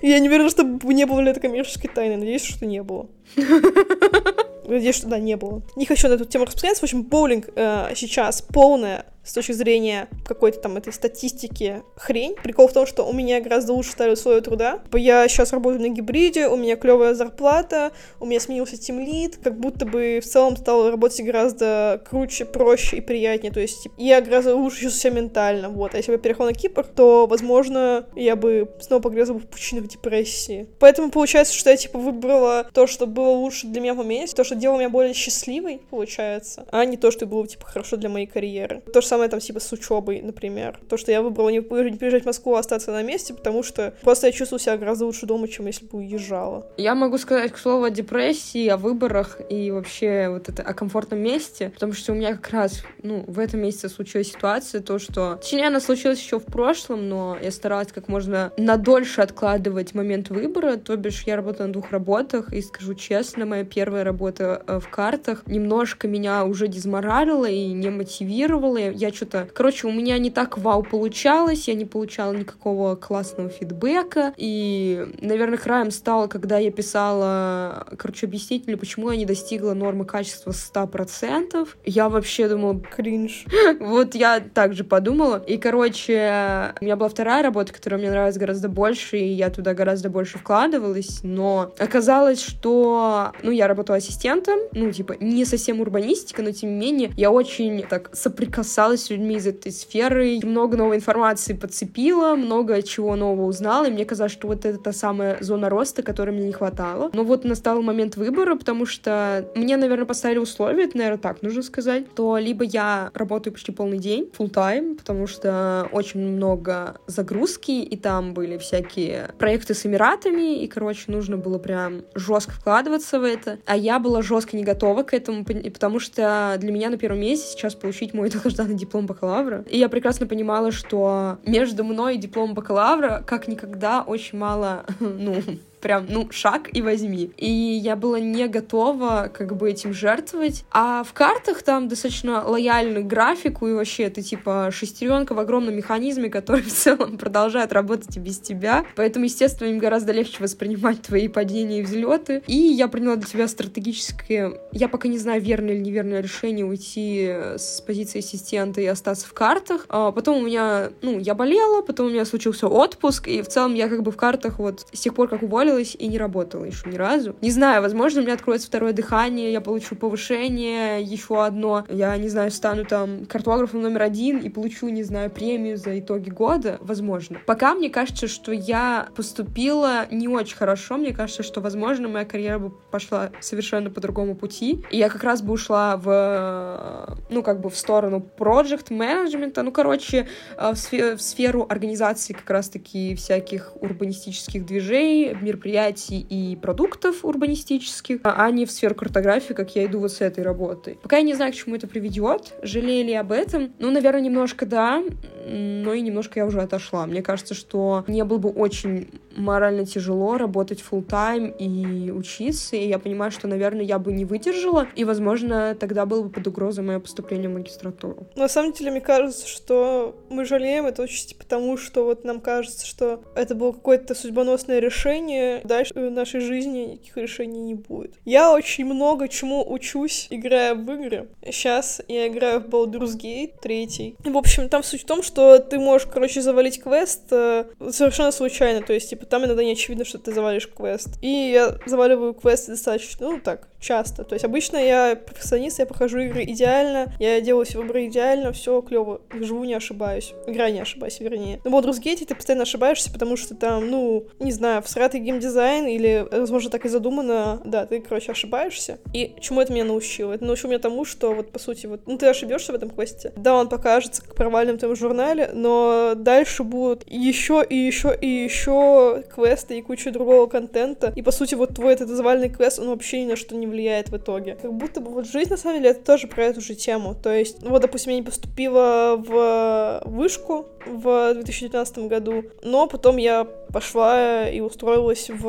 И 0.02 0.08
я 0.08 0.18
не 0.18 0.28
уверена, 0.28 0.50
что 0.50 0.62
не 0.62 1.06
было 1.06 1.20
ли 1.20 1.30
это 1.30 1.40
коммерческой 1.40 1.88
тайной. 1.88 2.16
Надеюсь, 2.16 2.44
что 2.44 2.66
не 2.66 2.82
было. 2.82 3.08
Надеюсь, 4.66 4.96
что 4.96 5.08
да, 5.08 5.18
не 5.18 5.36
было. 5.36 5.62
Не 5.76 5.86
хочу 5.86 6.08
на 6.08 6.14
эту 6.14 6.24
тему 6.24 6.44
распространяться. 6.44 6.80
В 6.80 6.84
общем, 6.84 7.02
боулинг 7.02 7.48
э, 7.54 7.92
сейчас 7.94 8.42
полная 8.42 9.06
с 9.24 9.32
точки 9.32 9.52
зрения 9.52 10.08
какой-то 10.26 10.60
там 10.60 10.76
этой 10.76 10.92
статистики 10.92 11.82
хрень. 11.96 12.36
Прикол 12.42 12.68
в 12.68 12.72
том, 12.72 12.86
что 12.86 13.04
у 13.04 13.12
меня 13.12 13.40
гораздо 13.40 13.72
лучше 13.72 13.92
стали 13.92 14.12
условия 14.12 14.40
труда. 14.40 14.80
Я 14.92 15.26
сейчас 15.28 15.52
работаю 15.52 15.82
на 15.82 15.88
гибриде, 15.88 16.46
у 16.48 16.56
меня 16.56 16.76
клевая 16.76 17.14
зарплата, 17.14 17.92
у 18.20 18.26
меня 18.26 18.40
сменился 18.40 18.76
тимлид, 18.76 19.38
как 19.42 19.58
будто 19.58 19.86
бы 19.86 20.20
в 20.22 20.26
целом 20.26 20.56
стало 20.56 20.90
работать 20.90 21.24
гораздо 21.24 22.02
круче, 22.08 22.44
проще 22.44 22.98
и 22.98 23.00
приятнее. 23.00 23.52
То 23.52 23.60
есть 23.60 23.88
я 23.96 24.20
гораздо 24.20 24.54
лучше 24.54 24.82
чувствую 24.82 25.12
себя 25.12 25.22
ментально. 25.22 25.68
Вот. 25.68 25.94
А 25.94 25.96
если 25.96 26.10
бы 26.10 26.16
я 26.16 26.18
переехала 26.18 26.46
на 26.46 26.54
Кипр, 26.54 26.84
то, 26.84 27.26
возможно, 27.26 28.06
я 28.14 28.36
бы 28.36 28.70
снова 28.80 29.00
погрязла 29.02 29.34
в 29.34 29.46
пучинах 29.46 29.88
депрессии. 29.88 30.68
Поэтому 30.78 31.10
получается, 31.10 31.54
что 31.54 31.70
я 31.70 31.76
типа 31.76 31.98
выбрала 31.98 32.66
то, 32.72 32.86
что 32.86 33.06
было 33.06 33.30
лучше 33.30 33.66
для 33.66 33.80
меня 33.80 33.94
в 33.94 33.98
моменте, 33.98 34.34
то, 34.34 34.44
что 34.44 34.54
делало 34.54 34.78
меня 34.78 34.90
более 34.90 35.14
счастливой, 35.14 35.80
получается, 35.90 36.66
а 36.70 36.84
не 36.84 36.96
то, 36.96 37.10
что 37.10 37.26
было 37.26 37.46
типа 37.46 37.66
хорошо 37.66 37.96
для 37.96 38.08
моей 38.08 38.26
карьеры. 38.26 38.82
То 38.92 39.00
же 39.00 39.06
самое 39.14 39.30
там 39.30 39.38
типа 39.38 39.60
с 39.60 39.72
учебой, 39.72 40.22
например. 40.22 40.80
То, 40.88 40.96
что 40.96 41.12
я 41.12 41.22
выбрала 41.22 41.48
не 41.48 41.60
переезжать 41.60 42.24
в 42.24 42.26
Москву, 42.26 42.56
а 42.56 42.58
остаться 42.58 42.90
на 42.90 43.04
месте, 43.04 43.32
потому 43.32 43.62
что 43.62 43.94
просто 44.02 44.26
я 44.26 44.32
чувствую 44.32 44.58
себя 44.58 44.76
гораздо 44.76 45.06
лучше 45.06 45.24
дома, 45.26 45.46
чем 45.46 45.66
если 45.66 45.86
бы 45.86 45.98
уезжала. 45.98 46.66
Я 46.78 46.96
могу 46.96 47.16
сказать, 47.18 47.52
к 47.52 47.58
слову, 47.58 47.84
о 47.84 47.90
депрессии, 47.90 48.66
о 48.66 48.76
выборах 48.76 49.40
и 49.48 49.70
вообще 49.70 50.28
вот 50.30 50.48
это 50.48 50.62
о 50.62 50.74
комфортном 50.74 51.20
месте, 51.20 51.70
потому 51.72 51.92
что 51.92 52.10
у 52.10 52.16
меня 52.16 52.32
как 52.32 52.50
раз, 52.50 52.82
ну, 53.04 53.24
в 53.28 53.38
этом 53.38 53.60
месяце 53.60 53.88
случилась 53.88 54.32
ситуация, 54.32 54.80
то, 54.80 54.98
что... 54.98 55.36
Точнее, 55.36 55.68
она 55.68 55.78
случилась 55.78 56.20
еще 56.20 56.40
в 56.40 56.44
прошлом, 56.44 57.08
но 57.08 57.38
я 57.40 57.52
старалась 57.52 57.92
как 57.92 58.08
можно 58.08 58.52
надольше 58.56 59.20
откладывать 59.20 59.94
момент 59.94 60.30
выбора, 60.30 60.76
то 60.76 60.96
бишь 60.96 61.22
я 61.22 61.36
работала 61.36 61.68
на 61.68 61.72
двух 61.72 61.92
работах, 61.92 62.52
и 62.52 62.60
скажу 62.62 62.94
честно, 62.94 63.46
моя 63.46 63.64
первая 63.64 64.02
работа 64.02 64.64
э, 64.66 64.80
в 64.80 64.88
картах 64.88 65.46
немножко 65.46 66.08
меня 66.08 66.44
уже 66.44 66.66
дезморалила 66.66 67.48
и 67.48 67.68
не 67.68 67.90
мотивировала. 67.90 68.78
Я 68.78 69.03
я 69.04 69.12
что-то... 69.12 69.48
Короче, 69.52 69.86
у 69.86 69.92
меня 69.92 70.18
не 70.18 70.30
так 70.30 70.58
вау 70.58 70.82
получалось, 70.82 71.68
я 71.68 71.74
не 71.74 71.84
получала 71.84 72.32
никакого 72.32 72.96
классного 72.96 73.48
фидбэка, 73.48 74.32
и, 74.36 75.06
наверное, 75.20 75.58
краем 75.58 75.90
стало, 75.90 76.26
когда 76.26 76.58
я 76.58 76.70
писала, 76.70 77.86
короче, 77.98 78.26
объяснительную, 78.26 78.78
почему 78.78 79.10
я 79.10 79.16
не 79.16 79.26
достигла 79.26 79.74
нормы 79.74 80.04
качества 80.04 80.50
100%. 80.50 81.68
Я 81.84 82.08
вообще 82.08 82.48
думала... 82.48 82.80
Кринж. 82.80 83.44
Вот 83.80 84.14
я 84.14 84.40
также 84.40 84.84
подумала. 84.84 85.42
И, 85.46 85.56
короче, 85.56 86.74
у 86.80 86.84
меня 86.84 86.96
была 86.96 87.08
вторая 87.08 87.42
работа, 87.42 87.72
которая 87.72 88.00
мне 88.00 88.10
нравилась 88.10 88.36
гораздо 88.36 88.68
больше, 88.68 89.18
и 89.18 89.28
я 89.28 89.50
туда 89.50 89.74
гораздо 89.74 90.10
больше 90.10 90.38
вкладывалась, 90.38 91.20
но 91.22 91.74
оказалось, 91.78 92.40
что, 92.40 93.32
ну, 93.42 93.50
я 93.50 93.68
работала 93.68 93.98
ассистентом, 93.98 94.58
ну, 94.72 94.90
типа, 94.90 95.16
не 95.20 95.44
совсем 95.44 95.80
урбанистика, 95.80 96.42
но, 96.42 96.52
тем 96.52 96.70
не 96.70 96.76
менее, 96.76 97.12
я 97.16 97.30
очень 97.30 97.82
так 97.82 98.10
соприкасалась 98.14 98.93
с 98.96 99.10
людьми 99.10 99.36
из 99.36 99.46
этой 99.46 99.72
сферы, 99.72 100.40
много 100.42 100.76
новой 100.76 100.96
информации 100.96 101.52
подцепила, 101.52 102.34
много 102.34 102.82
чего 102.82 103.16
нового 103.16 103.46
узнала, 103.46 103.86
и 103.86 103.90
мне 103.90 104.04
казалось, 104.04 104.32
что 104.32 104.46
вот 104.46 104.64
это 104.64 104.78
та 104.78 104.92
самая 104.92 105.38
зона 105.40 105.68
роста, 105.68 106.02
которой 106.02 106.30
мне 106.30 106.46
не 106.46 106.52
хватало. 106.52 107.10
Но 107.12 107.24
вот 107.24 107.44
настал 107.44 107.82
момент 107.82 108.16
выбора, 108.16 108.54
потому 108.56 108.86
что 108.86 109.48
мне, 109.54 109.76
наверное, 109.76 110.06
поставили 110.06 110.38
условия, 110.38 110.84
это, 110.84 110.96
наверное, 110.96 111.18
так 111.18 111.42
нужно 111.42 111.62
сказать, 111.62 112.12
то 112.14 112.38
либо 112.38 112.64
я 112.64 113.10
работаю 113.14 113.52
почти 113.52 113.72
полный 113.72 113.98
день, 113.98 114.30
full 114.36 114.50
time, 114.50 114.96
потому 114.96 115.26
что 115.26 115.88
очень 115.92 116.20
много 116.20 116.96
загрузки, 117.06 117.72
и 117.72 117.96
там 117.96 118.34
были 118.34 118.58
всякие 118.58 119.30
проекты 119.38 119.74
с 119.74 119.86
Эмиратами, 119.86 120.62
и, 120.62 120.66
короче, 120.66 121.04
нужно 121.08 121.36
было 121.36 121.58
прям 121.58 122.02
жестко 122.14 122.52
вкладываться 122.52 123.20
в 123.20 123.24
это. 123.24 123.58
А 123.66 123.76
я 123.76 123.98
была 123.98 124.22
жестко 124.22 124.56
не 124.56 124.64
готова 124.64 125.02
к 125.02 125.14
этому, 125.14 125.44
потому 125.44 126.00
что 126.00 126.56
для 126.58 126.72
меня 126.72 126.90
на 126.90 126.98
первом 126.98 127.20
месте 127.20 127.52
сейчас 127.52 127.74
получить 127.74 128.14
мой 128.14 128.30
долгожданный 128.44 128.76
диплом 128.84 129.06
бакалавра. 129.06 129.64
И 129.68 129.78
я 129.78 129.88
прекрасно 129.88 130.26
понимала, 130.26 130.72
что 130.72 131.38
между 131.44 131.84
мной 131.84 132.16
и 132.16 132.18
дипломом 132.18 132.54
бакалавра 132.54 133.22
как 133.26 133.48
никогда 133.48 134.02
очень 134.02 134.38
мало, 134.38 134.84
ну, 135.00 135.36
прям, 135.84 136.06
ну, 136.08 136.30
шаг 136.30 136.70
и 136.72 136.80
возьми. 136.80 137.30
И 137.36 137.46
я 137.46 137.94
была 137.94 138.18
не 138.18 138.48
готова 138.48 139.30
как 139.32 139.54
бы 139.54 139.70
этим 139.70 139.92
жертвовать. 139.92 140.64
А 140.70 141.04
в 141.04 141.12
картах 141.12 141.62
там 141.62 141.88
достаточно 141.88 142.42
лояльный 142.42 143.02
графику, 143.02 143.66
и 143.66 143.74
вообще 143.74 144.04
это 144.04 144.22
типа 144.22 144.70
шестеренка 144.72 145.34
в 145.34 145.38
огромном 145.38 145.76
механизме, 145.76 146.30
который 146.30 146.62
в 146.62 146.72
целом 146.72 147.18
продолжает 147.18 147.74
работать 147.74 148.16
и 148.16 148.18
без 148.18 148.38
тебя. 148.38 148.86
Поэтому, 148.96 149.26
естественно, 149.26 149.68
им 149.68 149.78
гораздо 149.78 150.12
легче 150.12 150.42
воспринимать 150.42 151.02
твои 151.02 151.28
падения 151.28 151.80
и 151.80 151.82
взлеты. 151.82 152.42
И 152.46 152.56
я 152.56 152.88
приняла 152.88 153.16
для 153.16 153.26
себя 153.26 153.46
стратегическое... 153.46 154.54
Я 154.72 154.88
пока 154.88 155.08
не 155.08 155.18
знаю, 155.18 155.42
верное 155.42 155.74
или 155.74 155.82
неверное 155.82 156.22
решение 156.22 156.64
уйти 156.64 157.28
с 157.58 157.82
позиции 157.86 158.20
ассистента 158.20 158.80
и 158.80 158.86
остаться 158.86 159.26
в 159.26 159.34
картах. 159.34 159.84
А 159.90 160.12
потом 160.12 160.38
у 160.38 160.46
меня, 160.46 160.88
ну, 161.02 161.18
я 161.18 161.34
болела, 161.34 161.82
потом 161.82 162.06
у 162.06 162.10
меня 162.10 162.24
случился 162.24 162.68
отпуск, 162.68 163.28
и 163.28 163.42
в 163.42 163.48
целом 163.48 163.74
я 163.74 163.90
как 163.90 164.02
бы 164.02 164.10
в 164.10 164.16
картах 164.16 164.58
вот 164.58 164.86
с 164.90 165.00
тех 165.00 165.14
пор, 165.14 165.28
как 165.28 165.42
уволилась, 165.42 165.73
уволилась 165.74 165.96
и 165.98 166.06
не 166.06 166.18
работала 166.18 166.64
еще 166.64 166.88
ни 166.88 166.96
разу. 166.96 167.36
Не 167.40 167.50
знаю, 167.50 167.82
возможно, 167.82 168.20
у 168.20 168.24
меня 168.24 168.34
откроется 168.34 168.68
второе 168.68 168.92
дыхание, 168.92 169.52
я 169.52 169.60
получу 169.60 169.96
повышение, 169.96 171.02
еще 171.02 171.44
одно, 171.44 171.84
я, 171.88 172.16
не 172.16 172.28
знаю, 172.28 172.50
стану 172.50 172.84
там 172.84 173.26
картографом 173.26 173.82
номер 173.82 174.02
один 174.02 174.38
и 174.38 174.48
получу, 174.48 174.88
не 174.88 175.02
знаю, 175.02 175.30
премию 175.30 175.76
за 175.76 175.98
итоги 175.98 176.30
года, 176.30 176.78
возможно. 176.80 177.38
Пока 177.46 177.74
мне 177.74 177.90
кажется, 177.90 178.28
что 178.28 178.52
я 178.52 179.08
поступила 179.16 180.06
не 180.10 180.28
очень 180.28 180.56
хорошо, 180.56 180.96
мне 180.96 181.12
кажется, 181.12 181.42
что, 181.42 181.60
возможно, 181.60 182.08
моя 182.08 182.24
карьера 182.24 182.58
бы 182.58 182.70
пошла 182.70 183.30
совершенно 183.40 183.90
по 183.90 184.00
другому 184.00 184.34
пути, 184.34 184.84
и 184.90 184.98
я 184.98 185.08
как 185.08 185.24
раз 185.24 185.42
бы 185.42 185.52
ушла 185.52 185.96
в, 185.96 187.18
ну, 187.30 187.42
как 187.42 187.60
бы 187.60 187.70
в 187.70 187.76
сторону 187.76 188.20
проект 188.20 188.90
менеджмента 188.90 189.62
ну, 189.62 189.72
короче, 189.72 190.28
э, 190.56 190.72
в, 190.72 191.20
сферу, 191.20 191.66
организации 191.68 192.32
как 192.32 192.48
раз-таки 192.50 193.14
всяких 193.14 193.72
урбанистических 193.80 194.64
движений, 194.64 195.34
мероприятий 195.54 196.26
и 196.28 196.56
продуктов 196.56 197.24
урбанистических, 197.24 198.20
а 198.24 198.50
не 198.50 198.66
в 198.66 198.70
сферу 198.70 198.94
картографии, 198.94 199.54
как 199.54 199.74
я 199.76 199.86
иду 199.86 200.00
вот 200.00 200.12
с 200.12 200.20
этой 200.20 200.42
работой. 200.42 200.98
Пока 201.02 201.18
я 201.18 201.22
не 201.22 201.34
знаю, 201.34 201.52
к 201.52 201.54
чему 201.54 201.76
это 201.76 201.86
приведет, 201.86 202.54
жалели 202.62 203.12
об 203.12 203.30
этом. 203.32 203.72
Ну, 203.78 203.90
наверное, 203.90 204.20
немножко 204.20 204.66
да, 204.66 205.02
но 205.46 205.92
и 205.92 206.00
немножко 206.00 206.40
я 206.40 206.46
уже 206.46 206.60
отошла. 206.60 207.06
Мне 207.06 207.22
кажется, 207.22 207.54
что 207.54 208.04
мне 208.08 208.24
было 208.24 208.38
бы 208.38 208.48
очень 208.50 209.08
морально 209.36 209.86
тяжело 209.86 210.36
работать 210.36 210.82
full 210.88 211.02
тайм 211.02 211.50
и 211.50 212.10
учиться, 212.10 212.76
и 212.76 212.88
я 212.88 212.98
понимаю, 212.98 213.30
что, 213.30 213.48
наверное, 213.48 213.84
я 213.84 213.98
бы 213.98 214.12
не 214.12 214.24
выдержала, 214.24 214.86
и, 214.94 215.04
возможно, 215.04 215.76
тогда 215.78 216.06
было 216.06 216.22
бы 216.22 216.30
под 216.30 216.46
угрозой 216.46 216.84
мое 216.84 217.00
поступление 217.00 217.48
в 217.48 217.54
магистратуру. 217.54 218.28
На 218.36 218.48
самом 218.48 218.72
деле, 218.72 218.90
мне 218.90 219.00
кажется, 219.00 219.46
что 219.46 220.16
мы 220.30 220.44
жалеем 220.44 220.86
это 220.86 221.02
очень 221.02 221.36
потому, 221.36 221.76
что 221.76 222.04
вот 222.04 222.24
нам 222.24 222.40
кажется, 222.40 222.86
что 222.86 223.22
это 223.34 223.54
было 223.54 223.72
какое-то 223.72 224.14
судьбоносное 224.14 224.78
решение, 224.78 225.60
дальше 225.64 225.94
в 225.94 226.10
нашей 226.10 226.40
жизни 226.40 226.92
никаких 226.92 227.16
решений 227.16 227.60
не 227.60 227.74
будет. 227.74 228.14
Я 228.24 228.52
очень 228.52 228.84
много 228.84 229.28
чему 229.28 229.64
учусь, 229.70 230.26
играя 230.30 230.74
в 230.74 230.90
игры. 230.90 231.28
Сейчас 231.44 232.00
я 232.08 232.28
играю 232.28 232.60
в 232.60 232.66
Baldur's 232.66 233.16
Gate 233.16 233.54
3. 233.62 234.16
В 234.24 234.36
общем, 234.36 234.68
там 234.68 234.82
суть 234.82 235.02
в 235.02 235.06
том, 235.06 235.22
что 235.22 235.58
ты 235.58 235.78
можешь, 235.78 236.08
короче, 236.12 236.40
завалить 236.40 236.82
квест 236.82 237.24
э, 237.30 237.64
совершенно 237.90 238.32
случайно, 238.32 238.84
то 238.84 238.92
есть, 238.92 239.10
типа, 239.10 239.23
там 239.24 239.44
иногда 239.44 239.62
не 239.64 239.72
очевидно, 239.72 240.04
что 240.04 240.18
ты 240.18 240.32
завалишь 240.32 240.68
квест. 240.68 241.18
И 241.22 241.28
я 241.28 241.76
заваливаю 241.86 242.34
квесты 242.34 242.72
достаточно, 242.72 243.28
ну, 243.28 243.40
так, 243.40 243.68
часто. 243.84 244.24
То 244.24 244.34
есть 244.34 244.44
обычно 244.44 244.78
я 244.78 245.14
перфекционист, 245.14 245.78
я 245.78 245.86
прохожу 245.86 246.18
игры 246.20 246.44
идеально, 246.44 247.12
я 247.18 247.40
делаю 247.40 247.66
все 247.66 247.78
выборы 247.78 248.06
идеально, 248.06 248.52
все 248.52 248.80
клево, 248.80 249.20
живу, 249.32 249.64
не 249.64 249.74
ошибаюсь. 249.74 250.32
Игра 250.46 250.70
не 250.70 250.80
ошибаюсь, 250.80 251.20
вернее. 251.20 251.60
На 251.64 251.68
Baldur's 251.68 252.00
Gate 252.02 252.24
ты 252.24 252.34
постоянно 252.34 252.62
ошибаешься, 252.62 253.12
потому 253.12 253.36
что 253.36 253.54
там, 253.54 253.90
ну, 253.90 254.26
не 254.38 254.52
знаю, 254.52 254.82
всратый 254.82 255.20
геймдизайн 255.20 255.86
или, 255.86 256.26
возможно, 256.30 256.70
так 256.70 256.86
и 256.86 256.88
задумано, 256.88 257.60
да, 257.64 257.86
ты, 257.86 258.00
короче, 258.00 258.32
ошибаешься. 258.32 258.98
И 259.12 259.34
чему 259.40 259.60
это 259.60 259.72
меня 259.72 259.84
научило? 259.84 260.32
Это 260.32 260.44
научило 260.44 260.70
меня 260.70 260.78
тому, 260.78 261.04
что 261.04 261.34
вот, 261.34 261.52
по 261.52 261.58
сути, 261.58 261.86
вот, 261.86 262.00
ну, 262.06 262.16
ты 262.16 262.26
ошибешься 262.26 262.72
в 262.72 262.74
этом 262.74 262.90
квесте. 262.90 263.32
Да, 263.36 263.54
он 263.54 263.68
покажется 263.68 264.22
провальным 264.34 264.76
в 264.76 264.78
твоем 264.78 264.96
журнале, 264.96 265.50
но 265.52 266.14
дальше 266.16 266.62
будут 266.64 267.04
еще 267.06 267.64
и 267.68 267.76
еще 267.76 268.16
и 268.18 268.26
еще 268.26 269.13
квесты 269.22 269.78
и 269.78 269.82
куча 269.82 270.10
другого 270.10 270.46
контента. 270.46 271.12
И, 271.14 271.22
по 271.22 271.30
сути, 271.30 271.54
вот 271.54 271.74
твой 271.74 271.94
этот 271.94 272.08
заваленный 272.08 272.50
квест, 272.50 272.78
он 272.78 272.88
вообще 272.88 273.22
ни 273.22 273.30
на 273.30 273.36
что 273.36 273.54
не 273.54 273.66
влияет 273.66 274.08
в 274.08 274.16
итоге. 274.16 274.56
Как 274.60 274.72
будто 274.72 275.00
бы 275.00 275.10
вот 275.10 275.26
жизнь, 275.26 275.50
на 275.50 275.56
самом 275.56 275.78
деле, 275.78 275.90
это 275.90 276.04
тоже 276.04 276.26
про 276.26 276.44
эту 276.44 276.60
же 276.60 276.74
тему. 276.74 277.14
То 277.14 277.34
есть, 277.34 277.62
вот, 277.62 277.82
допустим, 277.82 278.12
я 278.12 278.18
не 278.18 278.22
поступила 278.22 279.16
в 279.16 280.02
вышку 280.04 280.66
в 280.86 281.34
2019 281.34 281.98
году, 281.98 282.44
но 282.62 282.86
потом 282.86 283.16
я 283.16 283.46
пошла 283.74 284.48
и 284.48 284.60
устроилась 284.60 285.28
в 285.28 285.44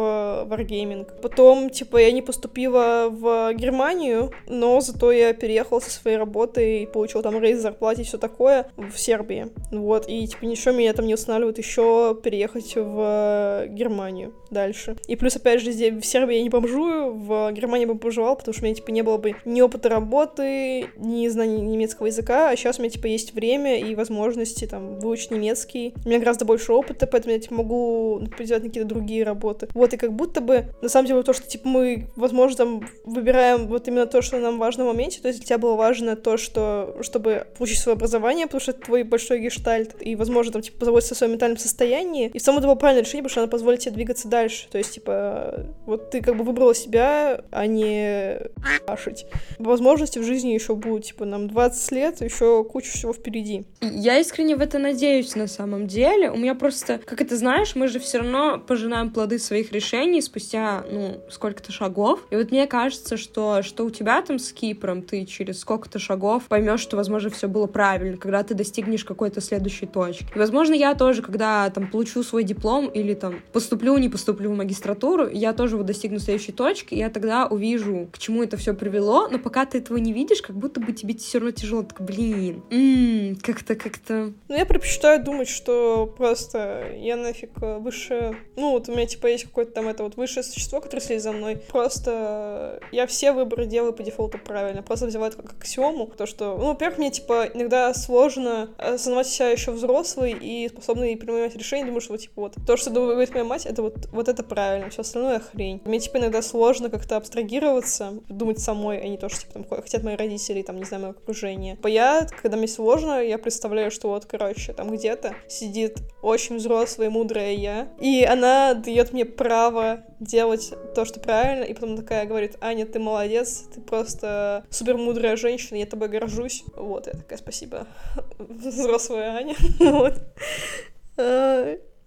Wargaming. 0.49 1.07
Потом, 1.21 1.69
типа, 1.69 1.97
я 1.97 2.11
не 2.11 2.23
поступила 2.23 3.07
в 3.11 3.53
Германию, 3.53 4.31
но 4.47 4.81
зато 4.81 5.11
я 5.11 5.31
переехала 5.33 5.79
со 5.79 5.91
своей 5.91 6.17
работы 6.17 6.81
и 6.81 6.85
получила 6.87 7.21
там 7.21 7.39
рейс 7.39 7.59
зарплаты 7.59 8.01
и 8.01 8.03
все 8.03 8.17
такое 8.17 8.67
в 8.77 8.97
Сербии. 8.97 9.49
Вот, 9.71 10.09
и, 10.09 10.25
типа, 10.27 10.45
ничего 10.45 10.73
меня 10.73 10.93
там 10.93 11.05
не 11.05 11.13
устанавливает 11.13 11.59
еще 11.59 12.17
переехать 12.23 12.73
в 12.75 13.67
Германию 13.69 14.33
дальше. 14.49 14.97
И 15.07 15.15
плюс, 15.15 15.35
опять 15.35 15.61
же, 15.61 15.71
здесь 15.71 15.93
в 15.93 16.03
Сербии 16.03 16.37
я 16.37 16.41
не 16.41 16.49
бомжую, 16.49 17.13
в 17.13 17.51
Германии 17.51 17.85
бы 17.85 17.93
бомжевал, 17.93 18.35
потому 18.35 18.53
что 18.53 18.63
у 18.63 18.65
меня, 18.65 18.73
типа, 18.73 18.89
не 18.89 19.03
было 19.03 19.17
бы 19.17 19.35
ни 19.45 19.61
опыта 19.61 19.89
работы, 19.89 20.87
ни 20.97 21.27
знаний 21.27 21.61
немецкого 21.61 22.07
языка, 22.07 22.49
а 22.49 22.55
сейчас 22.55 22.79
у 22.79 22.81
меня, 22.81 22.89
типа, 22.89 23.05
есть 23.05 23.35
время 23.35 23.79
и 23.79 23.93
возможности, 23.93 24.65
там, 24.65 24.99
выучить 24.99 25.29
немецкий. 25.29 25.93
У 26.03 26.09
меня 26.09 26.17
гораздо 26.17 26.45
больше 26.45 26.73
опыта, 26.73 27.05
поэтому 27.05 27.35
я, 27.35 27.39
типа, 27.39 27.53
могу 27.53 28.14
делать 28.19 28.63
какие-то 28.63 28.87
другие 28.87 29.23
работы. 29.23 29.67
Вот, 29.73 29.93
и 29.93 29.97
как 29.97 30.13
будто 30.13 30.41
бы, 30.41 30.65
на 30.81 30.89
самом 30.89 31.07
деле, 31.07 31.23
то, 31.23 31.33
что, 31.33 31.47
типа, 31.47 31.67
мы, 31.67 32.07
возможно, 32.15 32.57
там, 32.57 32.89
выбираем 33.03 33.67
вот 33.67 33.87
именно 33.87 34.05
то, 34.05 34.21
что 34.21 34.39
нам 34.39 34.59
важно 34.59 34.83
в 34.83 34.87
моменте, 34.87 35.21
то 35.21 35.27
есть 35.27 35.39
для 35.39 35.47
тебя 35.47 35.57
было 35.57 35.75
важно 35.75 36.15
то, 36.15 36.37
что, 36.37 36.97
чтобы 37.01 37.47
получить 37.57 37.79
свое 37.79 37.95
образование, 37.95 38.45
потому 38.45 38.61
что 38.61 38.71
это 38.71 38.81
твой 38.81 39.03
большой 39.03 39.39
гештальт, 39.39 39.95
и, 40.01 40.15
возможно, 40.15 40.53
там, 40.53 40.61
типа, 40.61 40.79
позаботиться 40.79 41.13
о 41.13 41.17
своем 41.17 41.33
ментальном 41.33 41.57
состоянии, 41.57 42.29
и 42.33 42.39
в 42.39 42.41
целом 42.41 42.59
это 42.59 42.67
было 42.67 42.75
правильное 42.75 43.03
решение, 43.03 43.23
потому 43.23 43.31
что 43.31 43.41
оно 43.41 43.49
позволит 43.49 43.79
тебе 43.79 43.93
двигаться 43.93 44.27
дальше, 44.27 44.67
то 44.69 44.77
есть, 44.77 44.93
типа, 44.93 45.65
вот 45.85 46.09
ты 46.11 46.21
как 46.21 46.37
бы 46.37 46.43
выбрала 46.43 46.75
себя, 46.75 47.43
а 47.51 47.65
не 47.67 48.39
ашить. 48.87 49.25
Возможности 49.59 50.19
в 50.19 50.23
жизни 50.23 50.51
еще 50.51 50.75
будут, 50.75 51.05
типа, 51.05 51.25
нам 51.25 51.47
20 51.47 51.91
лет, 51.91 52.21
еще 52.21 52.63
куча 52.63 52.91
всего 52.91 53.13
впереди. 53.13 53.65
Я 53.81 54.19
искренне 54.19 54.55
в 54.55 54.61
это 54.61 54.79
надеюсь 54.79 55.35
на 55.35 55.47
самом 55.47 55.87
деле. 55.87 56.31
У 56.31 56.37
меня 56.37 56.55
просто, 56.55 56.99
как 57.03 57.21
это 57.21 57.35
знаешь, 57.37 57.75
мы 57.75 57.87
же 57.87 57.99
все 58.05 58.19
равно 58.19 58.57
пожинаем 58.57 59.09
плоды 59.09 59.39
своих 59.39 59.71
решений 59.71 60.21
спустя, 60.21 60.85
ну, 60.89 61.21
сколько-то 61.29 61.71
шагов. 61.71 62.21
И 62.29 62.35
вот 62.35 62.51
мне 62.51 62.67
кажется, 62.67 63.17
что 63.17 63.61
что 63.61 63.85
у 63.85 63.89
тебя 63.89 64.21
там 64.21 64.39
с 64.39 64.51
Кипром, 64.53 65.01
ты 65.01 65.25
через 65.25 65.59
сколько-то 65.59 65.99
шагов 65.99 66.43
поймешь, 66.47 66.79
что, 66.79 66.95
возможно, 66.95 67.29
все 67.29 67.47
было 67.47 67.67
правильно, 67.67 68.17
когда 68.17 68.43
ты 68.43 68.53
достигнешь 68.53 69.03
какой-то 69.03 69.41
следующей 69.41 69.87
точки. 69.87 70.27
И, 70.33 70.39
возможно, 70.39 70.73
я 70.73 70.93
тоже, 70.95 71.21
когда 71.21 71.69
там 71.69 71.89
получу 71.89 72.23
свой 72.23 72.43
диплом 72.43 72.87
или 72.87 73.13
там 73.13 73.41
поступлю, 73.51 73.97
не 73.97 74.09
поступлю 74.09 74.51
в 74.51 74.55
магистратуру, 74.55 75.27
я 75.29 75.53
тоже 75.53 75.77
вот 75.77 75.85
достигну 75.85 76.19
следующей 76.19 76.51
точки, 76.51 76.93
и 76.93 76.99
я 76.99 77.09
тогда 77.09 77.47
увижу, 77.47 78.07
к 78.11 78.19
чему 78.19 78.43
это 78.43 78.57
все 78.57 78.73
привело, 78.73 79.27
но 79.27 79.39
пока 79.39 79.65
ты 79.65 79.79
этого 79.79 79.97
не 79.97 80.13
видишь, 80.13 80.41
как 80.41 80.55
будто 80.55 80.79
бы 80.79 80.93
тебе 80.93 81.15
все 81.15 81.39
равно 81.39 81.51
тяжело, 81.51 81.83
так, 81.83 82.01
блин, 82.01 83.37
как-то, 83.41 83.75
как-то... 83.75 84.33
Ну, 84.47 84.55
я 84.55 84.65
предпочитаю 84.65 85.23
думать, 85.23 85.49
что 85.49 86.13
просто 86.17 86.91
я 86.97 87.15
нафиг 87.17 87.51
выше... 87.85 88.35
Ну, 88.55 88.71
вот 88.71 88.89
у 88.89 88.91
меня, 88.91 89.05
типа, 89.05 89.27
есть 89.27 89.45
какое-то 89.45 89.71
там 89.71 89.87
это 89.87 90.03
вот 90.03 90.17
высшее 90.17 90.43
существо, 90.43 90.81
которое 90.81 91.01
следит 91.01 91.23
за 91.23 91.31
мной. 91.31 91.55
Просто 91.55 92.81
я 92.91 93.07
все 93.07 93.31
выборы 93.31 93.65
делаю 93.65 93.93
по 93.93 94.03
дефолту 94.03 94.37
правильно. 94.37 94.81
Просто 94.81 95.05
взяла 95.05 95.27
это 95.27 95.37
как 95.37 95.53
аксиому. 95.53 96.07
То, 96.07 96.25
что, 96.25 96.57
ну, 96.57 96.67
во-первых, 96.67 96.97
мне, 96.97 97.11
типа, 97.11 97.49
иногда 97.53 97.93
сложно 97.93 98.69
осознавать 98.77 99.27
себя 99.27 99.49
еще 99.49 99.71
взрослый 99.71 100.35
и 100.39 100.67
способный 100.67 101.15
принимать 101.15 101.55
решения. 101.55 101.85
Думаю, 101.85 102.01
что, 102.01 102.13
вот, 102.13 102.21
типа, 102.21 102.41
вот, 102.41 102.55
то, 102.65 102.77
что 102.77 102.89
говорит 102.89 103.31
моя 103.31 103.45
мать, 103.45 103.65
это 103.65 103.81
вот, 103.81 104.07
вот 104.11 104.27
это 104.27 104.43
правильно, 104.43 104.89
все 104.89 105.01
остальное 105.01 105.39
хрень. 105.39 105.81
Мне, 105.85 105.99
типа, 105.99 106.17
иногда 106.17 106.41
сложно 106.41 106.89
как-то 106.89 107.17
абстрагироваться, 107.17 108.13
думать 108.27 108.59
самой, 108.59 108.99
а 108.99 109.07
не 109.07 109.17
то, 109.17 109.29
что, 109.29 109.41
типа, 109.41 109.53
там, 109.53 109.65
хотят 109.81 110.03
мои 110.03 110.15
родители, 110.15 110.61
там, 110.61 110.77
не 110.77 110.85
знаю, 110.85 111.03
мое 111.03 111.11
окружение. 111.11 111.77
Я, 111.83 112.27
когда 112.41 112.57
мне 112.57 112.67
сложно, 112.67 113.21
я 113.21 113.37
представляю, 113.37 113.91
что 113.91 114.09
вот, 114.09 114.25
короче, 114.25 114.73
там 114.73 114.89
где-то 114.89 115.35
сидит 115.47 115.99
очень 116.21 116.57
взрослая, 116.57 117.09
мудрая 117.09 117.53
я, 117.53 117.74
и 117.99 118.23
она 118.23 118.73
дает 118.73 119.13
мне 119.13 119.25
право 119.25 120.03
делать 120.19 120.73
то, 120.95 121.05
что 121.05 121.19
правильно, 121.19 121.63
и 121.63 121.73
потом 121.73 121.97
такая 121.97 122.25
говорит, 122.25 122.57
Аня, 122.61 122.85
ты 122.85 122.99
молодец, 122.99 123.65
ты 123.73 123.81
просто 123.81 124.65
супер 124.69 124.97
мудрая 124.97 125.35
женщина, 125.35 125.77
я 125.77 125.85
тобой 125.85 126.07
горжусь. 126.07 126.63
Вот, 126.75 127.07
я 127.07 127.13
такая, 127.13 127.37
спасибо, 127.37 127.87
взрослая 128.37 129.37
Аня. 129.37 129.55
Вот. 129.79 130.13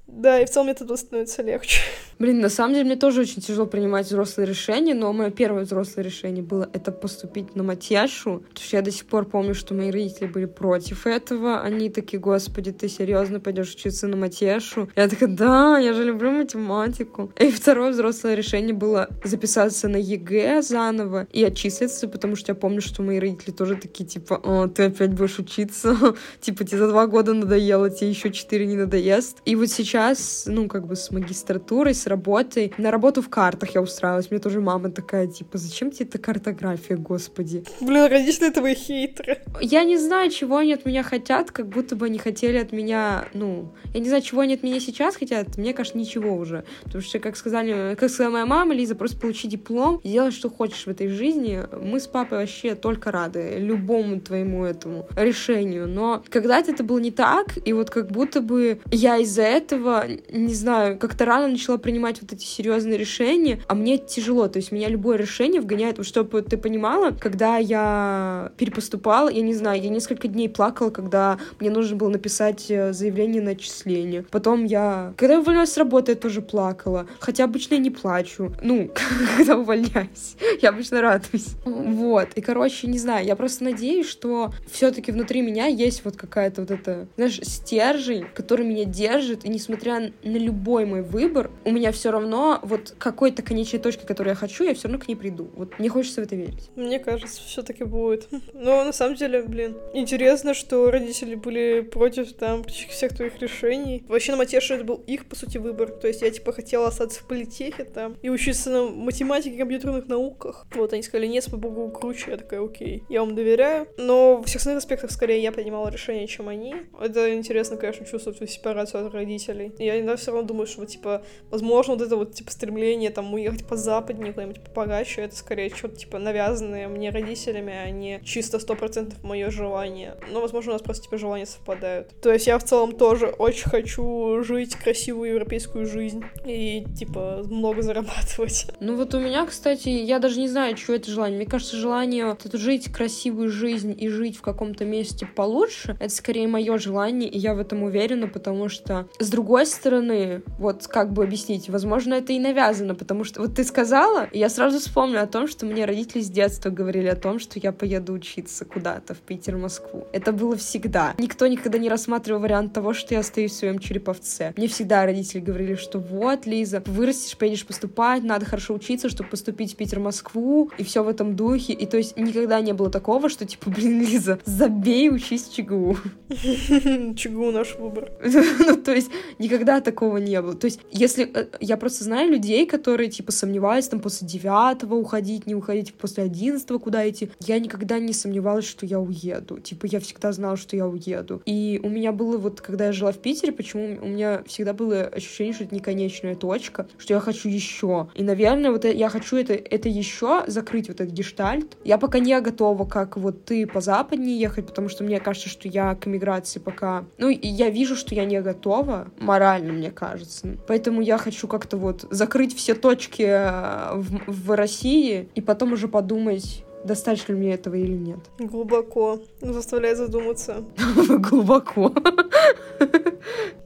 Да, 0.09 0.41
и 0.41 0.47
в 0.47 0.51
целом 0.51 0.67
мне 0.67 0.75
тогда 0.75 0.97
становится 0.97 1.43
легче. 1.43 1.81
Блин, 2.19 2.41
на 2.41 2.49
самом 2.49 2.75
деле 2.75 2.87
мне 2.87 2.97
тоже 2.97 3.21
очень 3.21 3.41
тяжело 3.41 3.67
принимать 3.67 4.07
взрослые 4.07 4.49
решения, 4.49 4.95
но 4.95 5.13
мое 5.13 5.31
первое 5.31 5.65
взрослое 5.65 6.03
решение 6.03 6.43
было 6.43 6.69
это 6.73 6.91
поступить 6.91 7.55
на 7.55 7.63
матьяшу, 7.63 8.43
потому 8.49 8.67
что 8.67 8.77
я 8.77 8.83
до 8.83 8.91
сих 8.91 9.05
пор 9.05 9.27
помню, 9.27 9.55
что 9.55 9.75
мои 9.75 9.91
родители 9.91 10.27
были 10.27 10.47
против 10.47 11.07
этого. 11.07 11.61
Они 11.61 11.91
такие, 11.91 12.19
господи, 12.19 12.73
ты 12.73 12.89
серьезно 12.89 13.39
пойдешь 13.39 13.73
учиться 13.75 14.09
на 14.09 14.17
матьяшу? 14.17 14.89
Я 14.97 15.09
такая, 15.09 15.29
да, 15.29 15.79
я 15.79 15.93
же 15.93 16.05
люблю 16.05 16.33
математику. 16.33 17.31
И 17.39 17.51
второе 17.53 17.93
взрослое 17.93 18.35
решение 18.35 18.75
было 18.75 19.09
записаться 19.23 19.89
на 19.89 19.99
ЕГЭ 19.99 20.63
заново 20.63 21.29
и 21.33 21.45
отчислиться, 21.45 22.09
потому 22.09 22.35
что 22.35 22.53
я 22.53 22.57
помню, 22.57 22.81
что 22.81 23.03
мои 23.03 23.21
родители 23.21 23.53
тоже 23.53 23.77
такие, 23.77 24.07
типа, 24.07 24.41
О, 24.43 24.67
ты 24.67 24.85
опять 24.85 25.13
будешь 25.13 25.39
учиться, 25.39 25.97
типа, 26.41 26.65
тебе 26.65 26.79
за 26.79 26.89
два 26.89 27.07
года 27.07 27.35
надоело, 27.35 27.91
тебе 27.91 28.11
еще 28.11 28.33
четыре 28.33 28.67
не 28.67 28.77
надоест. 28.77 29.39
И 29.45 29.55
вот 29.55 29.69
сейчас, 29.69 29.98
ну, 30.47 30.69
как 30.69 30.87
бы 30.87 30.97
с 30.97 31.11
магистратурой, 31.11 31.95
с 31.95 32.07
работой. 32.07 32.73
На 32.79 32.91
работу 32.91 33.23
в 33.23 33.29
картах 33.29 33.75
я 33.75 33.83
устраивалась. 33.83 34.31
Мне 34.31 34.41
тоже 34.41 34.61
мама 34.61 34.91
такая, 34.91 35.27
типа, 35.27 35.59
зачем 35.59 35.91
тебе 35.91 36.07
эта 36.07 36.19
картография, 36.19 36.97
господи? 36.97 37.65
Блин, 37.81 38.07
родители 38.07 38.51
твои 38.51 38.75
хейтеры. 38.75 39.43
Я 39.61 39.85
не 39.85 39.99
знаю, 39.99 40.31
чего 40.31 40.59
они 40.59 40.75
от 40.75 40.87
меня 40.87 41.03
хотят, 41.03 41.51
как 41.51 41.69
будто 41.69 41.97
бы 41.97 42.07
они 42.07 42.19
хотели 42.19 42.59
от 42.59 42.73
меня, 42.73 43.27
ну, 43.35 43.73
я 43.95 44.01
не 44.01 44.09
знаю, 44.09 44.23
чего 44.23 44.43
они 44.43 44.55
от 44.55 44.63
меня 44.63 44.81
сейчас 44.81 45.17
хотят, 45.17 45.57
мне 45.57 45.75
кажется, 45.75 45.99
ничего 45.99 46.35
уже. 46.37 46.65
Потому 46.85 47.03
что, 47.03 47.19
как 47.19 47.37
сказали, 47.37 47.95
как 47.95 48.11
сказала 48.11 48.33
моя 48.33 48.47
мама, 48.47 48.75
Лиза, 48.75 48.95
просто 48.95 49.19
получи 49.19 49.49
диплом 49.49 50.01
и 50.03 50.11
делай, 50.11 50.31
что 50.31 50.51
хочешь 50.51 50.87
в 50.87 50.89
этой 50.89 51.09
жизни. 51.09 51.63
Мы 51.81 52.01
с 52.01 52.07
папой 52.07 52.39
вообще 52.39 52.75
только 52.75 53.11
рады 53.11 53.57
любому 53.59 54.21
твоему 54.21 54.65
этому 54.65 55.07
решению. 55.17 55.89
Но 55.89 56.23
когда-то 56.29 56.73
это 56.73 56.85
было 56.85 56.99
не 56.99 57.11
так, 57.11 57.59
и 57.65 57.73
вот 57.73 57.91
как 57.91 58.11
будто 58.11 58.41
бы 58.41 58.81
я 58.91 59.19
из-за 59.19 59.43
этого, 59.43 59.88
не 60.31 60.55
знаю, 60.55 60.99
как-то 60.99 61.25
рано 61.25 61.49
начала 61.49 61.79
принимать 61.79 62.21
вот 62.23 62.33
эти 62.33 62.45
серьезные 62.45 62.99
решения, 62.99 63.61
а 63.67 63.75
мне 63.75 63.99
тяжело, 63.99 64.49
то 64.49 64.59
есть 64.59 64.73
меня 64.73 64.89
любое 64.89 65.17
решение 65.17 65.61
вгоняет, 65.61 65.99
вот 65.99 66.07
чтобы 66.07 66.43
ты 66.43 66.57
понимала, 66.57 67.11
когда 67.11 67.59
я 67.59 68.53
перепоступала, 68.57 69.29
я 69.29 69.43
не 69.43 69.55
знаю, 69.55 69.83
я 69.83 69.89
несколько 69.89 70.29
дней 70.29 70.49
плакала, 70.49 70.91
когда 70.91 71.39
мне 71.61 71.71
нужно 71.71 71.97
было 71.97 72.09
написать 72.09 72.67
э, 72.71 72.93
заявление 72.93 73.43
на 73.43 73.53
отчисление. 73.53 74.25
Потом 74.31 74.65
я, 74.65 75.13
когда 75.17 75.39
увольнялась 75.39 75.73
с 75.73 75.77
работы, 75.77 76.13
я 76.13 76.17
тоже 76.17 76.43
плакала, 76.43 77.07
хотя 77.21 77.45
обычно 77.45 77.75
я 77.75 77.81
не 77.81 77.91
плачу, 77.91 78.53
ну, 78.63 78.91
когда 79.37 79.57
увольняюсь, 79.57 80.37
я 80.61 80.71
обычно 80.71 81.01
радуюсь. 81.01 81.55
Вот, 81.65 82.29
и, 82.35 82.41
короче, 82.41 82.87
не 82.87 82.99
знаю, 82.99 83.27
я 83.27 83.37
просто 83.37 83.65
надеюсь, 83.65 84.09
что 84.09 84.53
все-таки 84.71 85.13
внутри 85.13 85.43
меня 85.43 85.67
есть 85.67 86.05
вот 86.05 86.17
какая-то 86.17 86.63
вот 86.63 86.71
эта, 86.71 87.09
знаешь, 87.17 87.41
стержень, 87.43 88.27
который 88.35 88.67
меня 88.67 88.85
держит, 88.85 89.45
и 89.45 89.49
несмотря 89.49 89.78
на 89.87 90.13
любой 90.23 90.85
мой 90.85 91.03
выбор, 91.03 91.51
у 91.65 91.71
меня 91.71 91.93
все 91.93 92.11
равно 92.11 92.61
вот 92.63 92.95
какой-то 92.99 93.43
конечной 93.43 93.81
точки, 93.81 94.05
которую 94.05 94.33
я 94.33 94.37
хочу, 94.37 94.65
я 94.65 94.75
все 94.75 94.89
равно 94.89 95.03
к 95.03 95.09
ней 95.09 95.15
приду. 95.15 95.51
Вот 95.55 95.79
мне 95.79 95.89
хочется 95.89 96.21
в 96.21 96.25
это 96.25 96.37
верить. 96.37 96.71
Мне 96.77 96.99
кажется, 96.99 97.41
все-таки 97.43 97.85
будет. 97.85 98.29
Но 98.55 98.85
на 98.85 98.93
самом 98.93 99.17
деле, 99.17 99.43
блин, 99.43 99.77
интересно, 99.95 100.55
что 100.55 100.91
родители 100.91 101.35
были 101.35 101.81
против 101.81 102.33
там 102.35 102.65
всех 102.65 103.15
твоих 103.15 103.39
решений. 103.41 104.05
Вообще 104.09 104.33
на 104.33 104.39
Матеше 104.39 104.75
это 104.75 104.85
был 104.85 105.03
их, 105.07 105.27
по 105.27 105.37
сути, 105.37 105.59
выбор. 105.59 105.91
То 105.91 106.09
есть 106.09 106.23
я, 106.23 106.31
типа, 106.31 106.53
хотела 106.53 106.89
остаться 106.89 107.21
в 107.21 107.27
политехе 107.27 107.85
там 107.85 108.17
и 108.23 108.31
учиться 108.31 108.71
на 108.71 108.89
математике 108.89 109.57
и 109.57 109.59
компьютерных 109.59 110.09
науках. 110.09 110.67
Вот, 110.75 110.93
они 110.93 111.03
сказали, 111.03 111.27
нет, 111.27 111.47
по 111.51 111.57
богу, 111.57 111.91
круче. 111.91 112.33
Я 112.33 112.37
такая, 112.37 112.65
окей, 112.65 113.05
я 113.09 113.21
вам 113.21 113.35
доверяю. 113.35 113.89
Но 113.97 114.37
в 114.37 114.47
всех 114.47 114.61
остальных 114.61 114.79
аспектах, 114.79 115.11
скорее, 115.11 115.43
я 115.43 115.53
принимала 115.53 115.89
решение, 115.89 116.27
чем 116.27 116.49
они. 116.49 116.75
Это 117.01 117.35
интересно, 117.35 117.77
конечно, 117.77 118.07
чувствовать 118.07 118.51
сепарацию 118.51 119.07
от 119.07 119.15
родителей. 119.15 119.58
И 119.67 119.85
я 119.85 119.99
иногда 119.99 120.17
все 120.17 120.33
равно 120.33 120.47
думаю, 120.47 120.67
что, 120.67 120.87
типа, 120.87 121.23
возможно, 121.51 121.95
вот 121.95 122.03
это 122.03 122.17
вот, 122.17 122.35
типа, 122.35 122.51
стремление, 122.51 123.11
там, 123.11 123.33
уехать 123.35 123.67
по 123.67 123.77
западнее, 123.77 124.33
куда-нибудь 124.33 124.63
побогаче, 124.63 125.23
это 125.23 125.37
скорее 125.37 125.71
что-то, 125.71 125.97
типа, 125.97 126.19
навязанное 126.19 126.89
мне 126.89 127.11
родителями, 127.11 127.73
а 127.73 127.91
не 127.91 128.21
чисто 128.25 128.59
сто 128.59 128.75
процентов 128.75 129.23
мое 129.23 129.51
желание. 129.51 130.17
Но, 130.31 130.41
возможно, 130.41 130.73
у 130.73 130.75
нас 130.75 130.83
просто, 130.83 131.05
типа, 131.05 131.19
желания 131.19 131.47
совпадают. 131.47 132.13
То 132.21 132.33
есть 132.33 132.47
я 132.47 132.59
в 132.59 132.65
целом 132.65 132.93
тоже 132.93 133.27
очень 133.27 133.69
хочу 133.69 134.43
жить 134.43 134.75
красивую 134.77 135.31
европейскую 135.31 135.87
жизнь 135.87 136.23
и, 136.47 136.87
типа, 136.97 137.43
много 137.47 137.83
зарабатывать. 137.83 138.67
Ну 138.81 138.97
вот 138.97 139.15
у 139.15 139.21
меня, 139.21 139.47
кстати, 139.47 139.89
я 139.89 140.19
даже 140.19 140.41
не 140.41 140.49
знаю, 140.49 140.77
чего 140.77 140.95
это 140.95 141.11
желание. 141.11 141.39
Мне 141.39 141.47
кажется, 141.47 141.77
желание 141.77 142.37
это 142.45 142.57
жить 142.57 142.93
красивую 142.93 143.51
жизнь 143.51 143.95
и 143.99 144.09
жить 144.09 144.37
в 144.37 144.43
каком-то 144.43 144.85
месте 144.85 145.27
получше, 145.27 145.97
это 146.01 146.15
скорее 146.15 146.47
мое 146.49 146.79
желание, 146.79 147.29
и 147.29 147.39
я 147.39 147.55
в 147.55 147.59
этом 147.59 147.83
уверена, 147.83 148.29
потому 148.29 148.69
что, 148.69 149.09
с 149.19 149.31
другой 149.31 149.48
стороны, 149.67 150.43
вот 150.59 150.87
как 150.87 151.13
бы 151.13 151.25
объяснить. 151.25 151.71
Возможно, 151.71 152.15
это 152.15 152.33
и 152.33 152.39
навязано, 152.39 152.95
потому 152.95 153.25
что 153.25 153.41
вот 153.41 153.55
ты 153.55 153.65
сказала, 153.65 154.25
и 154.25 154.39
я 154.39 154.49
сразу 154.49 154.79
вспомню 154.79 155.23
о 155.23 155.27
том, 155.27 155.49
что 155.49 155.65
мне 155.65 155.85
родители 155.85 156.21
с 156.21 156.29
детства 156.29 156.71
говорили 156.71 157.07
о 157.07 157.17
том, 157.17 157.39
что 157.39 157.59
я 157.59 157.73
поеду 157.73 158.13
учиться 158.13 158.65
куда-то 158.65 159.15
в 159.15 159.19
Питер, 159.19 159.57
Москву. 159.57 160.07
Это 160.13 160.33
было 160.33 160.57
всегда. 160.57 161.15
Никто 161.19 161.47
никогда 161.47 161.79
не 161.79 161.89
рассматривал 161.89 162.41
вариант 162.41 162.73
того, 162.75 162.93
что 162.93 163.15
я 163.15 163.21
остаюсь 163.21 163.53
в 163.53 163.57
своем 163.57 163.79
череповце. 163.79 164.53
Мне 164.57 164.69
всегда 164.69 165.05
родители 165.05 165.41
говорили, 165.41 165.75
что 165.75 165.99
вот, 165.99 166.47
Лиза, 166.47 166.83
вырастешь, 166.87 167.37
поедешь 167.37 167.67
поступать, 167.67 168.23
надо 168.23 168.45
хорошо 168.45 168.75
учиться, 168.75 169.09
чтобы 169.09 169.31
поступить 169.31 169.73
в 169.73 169.77
Питер, 169.77 170.01
Москву, 170.01 170.71
и 170.77 170.85
все 170.85 171.03
в 171.03 171.09
этом 171.09 171.35
духе. 171.37 171.73
И 171.73 171.87
то 171.87 171.97
есть 171.97 172.17
никогда 172.17 172.61
не 172.61 172.73
было 172.73 172.91
такого, 172.91 173.29
что 173.29 173.47
типа, 173.47 173.71
блин, 173.71 174.01
Лиза, 174.01 174.39
забей, 174.45 175.11
учись 175.11 175.45
в 175.45 175.55
ЧГУ. 175.55 175.97
ЧГУ 177.17 177.51
наш 177.53 177.77
выбор. 177.77 178.13
Ну, 178.69 178.77
то 178.77 178.93
есть 178.93 179.11
никогда 179.39 179.81
такого 179.81 180.19
не 180.19 180.41
было. 180.41 180.55
То 180.55 180.67
есть 180.67 180.81
если 180.91 181.31
э, 181.33 181.47
я 181.61 181.77
просто 181.77 182.05
знаю 182.05 182.31
людей, 182.31 182.67
которые, 182.67 183.11
типа, 183.11 183.33
сомневались 183.33 183.89
там 183.89 184.01
после 184.01 184.27
девятого 184.27 184.95
уходить, 184.95 185.47
не 185.47 185.55
уходить, 185.55 185.95
после 185.95 186.25
одиннадцатого 186.25 186.79
куда 186.79 187.09
идти. 187.09 187.31
Я 187.41 187.59
никогда 187.59 187.99
не 187.99 188.13
сомневалась, 188.13 188.67
что 188.67 188.87
я 188.87 189.01
уеду. 189.01 189.61
Типа, 189.61 189.87
я 189.87 190.01
всегда 190.01 190.33
знала, 190.33 190.57
что 190.57 190.77
я 190.77 190.87
уеду. 190.87 191.43
И 191.47 191.81
у 191.83 191.89
меня 191.89 192.13
было 192.13 192.39
вот, 192.39 192.61
когда 192.61 192.87
я 192.87 192.93
жила 192.93 193.13
в 193.13 193.19
Питере, 193.19 193.53
почему 193.53 193.99
у 194.01 194.07
меня 194.07 194.43
всегда 194.47 194.73
было 194.73 195.03
ощущение, 195.03 195.55
что 195.55 195.65
это 195.65 195.75
не 195.75 195.81
конечная 195.81 196.35
точка, 196.35 196.89
что 196.99 197.15
я 197.15 197.21
хочу 197.21 197.49
еще. 197.49 198.09
И, 198.15 198.23
наверное, 198.23 198.71
вот 198.71 198.85
я 198.85 199.09
хочу 199.09 199.37
это, 199.37 199.55
это 199.55 199.89
еще 199.89 200.45
закрыть, 200.47 200.89
вот 200.89 201.01
этот 201.01 201.15
гештальт. 201.15 201.77
Я 201.85 201.99
пока 201.99 202.19
не 202.19 202.39
готова, 202.41 202.85
как 202.85 203.17
вот 203.17 203.45
ты 203.45 203.67
по 203.67 203.81
западнее 203.81 204.39
ехать, 204.39 204.67
потому 204.67 204.89
что 204.89 205.05
мне 205.05 205.21
кажется, 205.21 205.49
что 205.49 205.69
я 205.69 205.95
к 205.95 206.07
эмиграции 206.07 206.59
пока... 206.59 207.05
Ну, 207.19 207.29
я 207.29 207.71
вижу, 207.71 207.97
что 207.97 208.15
я 208.15 208.25
не 208.25 208.41
готова, 208.41 209.09
морально, 209.29 209.73
мне 209.75 209.91
кажется. 209.91 210.57
Поэтому 210.67 211.03
я 211.03 211.19
хочу 211.19 211.47
как-то 211.47 211.77
вот 211.77 212.07
закрыть 212.11 212.57
все 212.57 212.75
точки 212.75 213.23
э, 213.23 213.95
в, 213.95 214.23
в 214.27 214.57
России 214.57 215.29
и 215.35 215.41
потом 215.43 215.75
уже 215.75 215.87
подумать, 215.87 216.65
достаточно 216.85 217.33
ли 217.33 217.39
мне 217.39 217.55
этого 217.55 217.75
или 217.75 217.97
нет. 217.97 218.19
Глубоко. 218.39 219.21
Заставляет 219.41 219.99
задуматься. 219.99 220.65
Глубоко. 221.09 221.93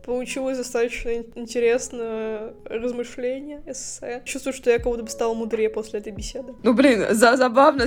Получилось 0.04 0.58
достаточно 0.58 1.10
интересное 1.36 2.54
размышление, 2.64 3.62
эссе. 3.66 4.22
Чувствую, 4.24 4.52
что 4.52 4.70
я 4.70 4.80
будто 4.80 5.04
бы 5.04 5.08
стала 5.08 5.32
мудрее 5.32 5.70
после 5.70 6.00
этой 6.00 6.12
беседы. 6.12 6.54
Ну, 6.64 6.74
блин, 6.74 7.06
за 7.10 7.36
забавно 7.36 7.86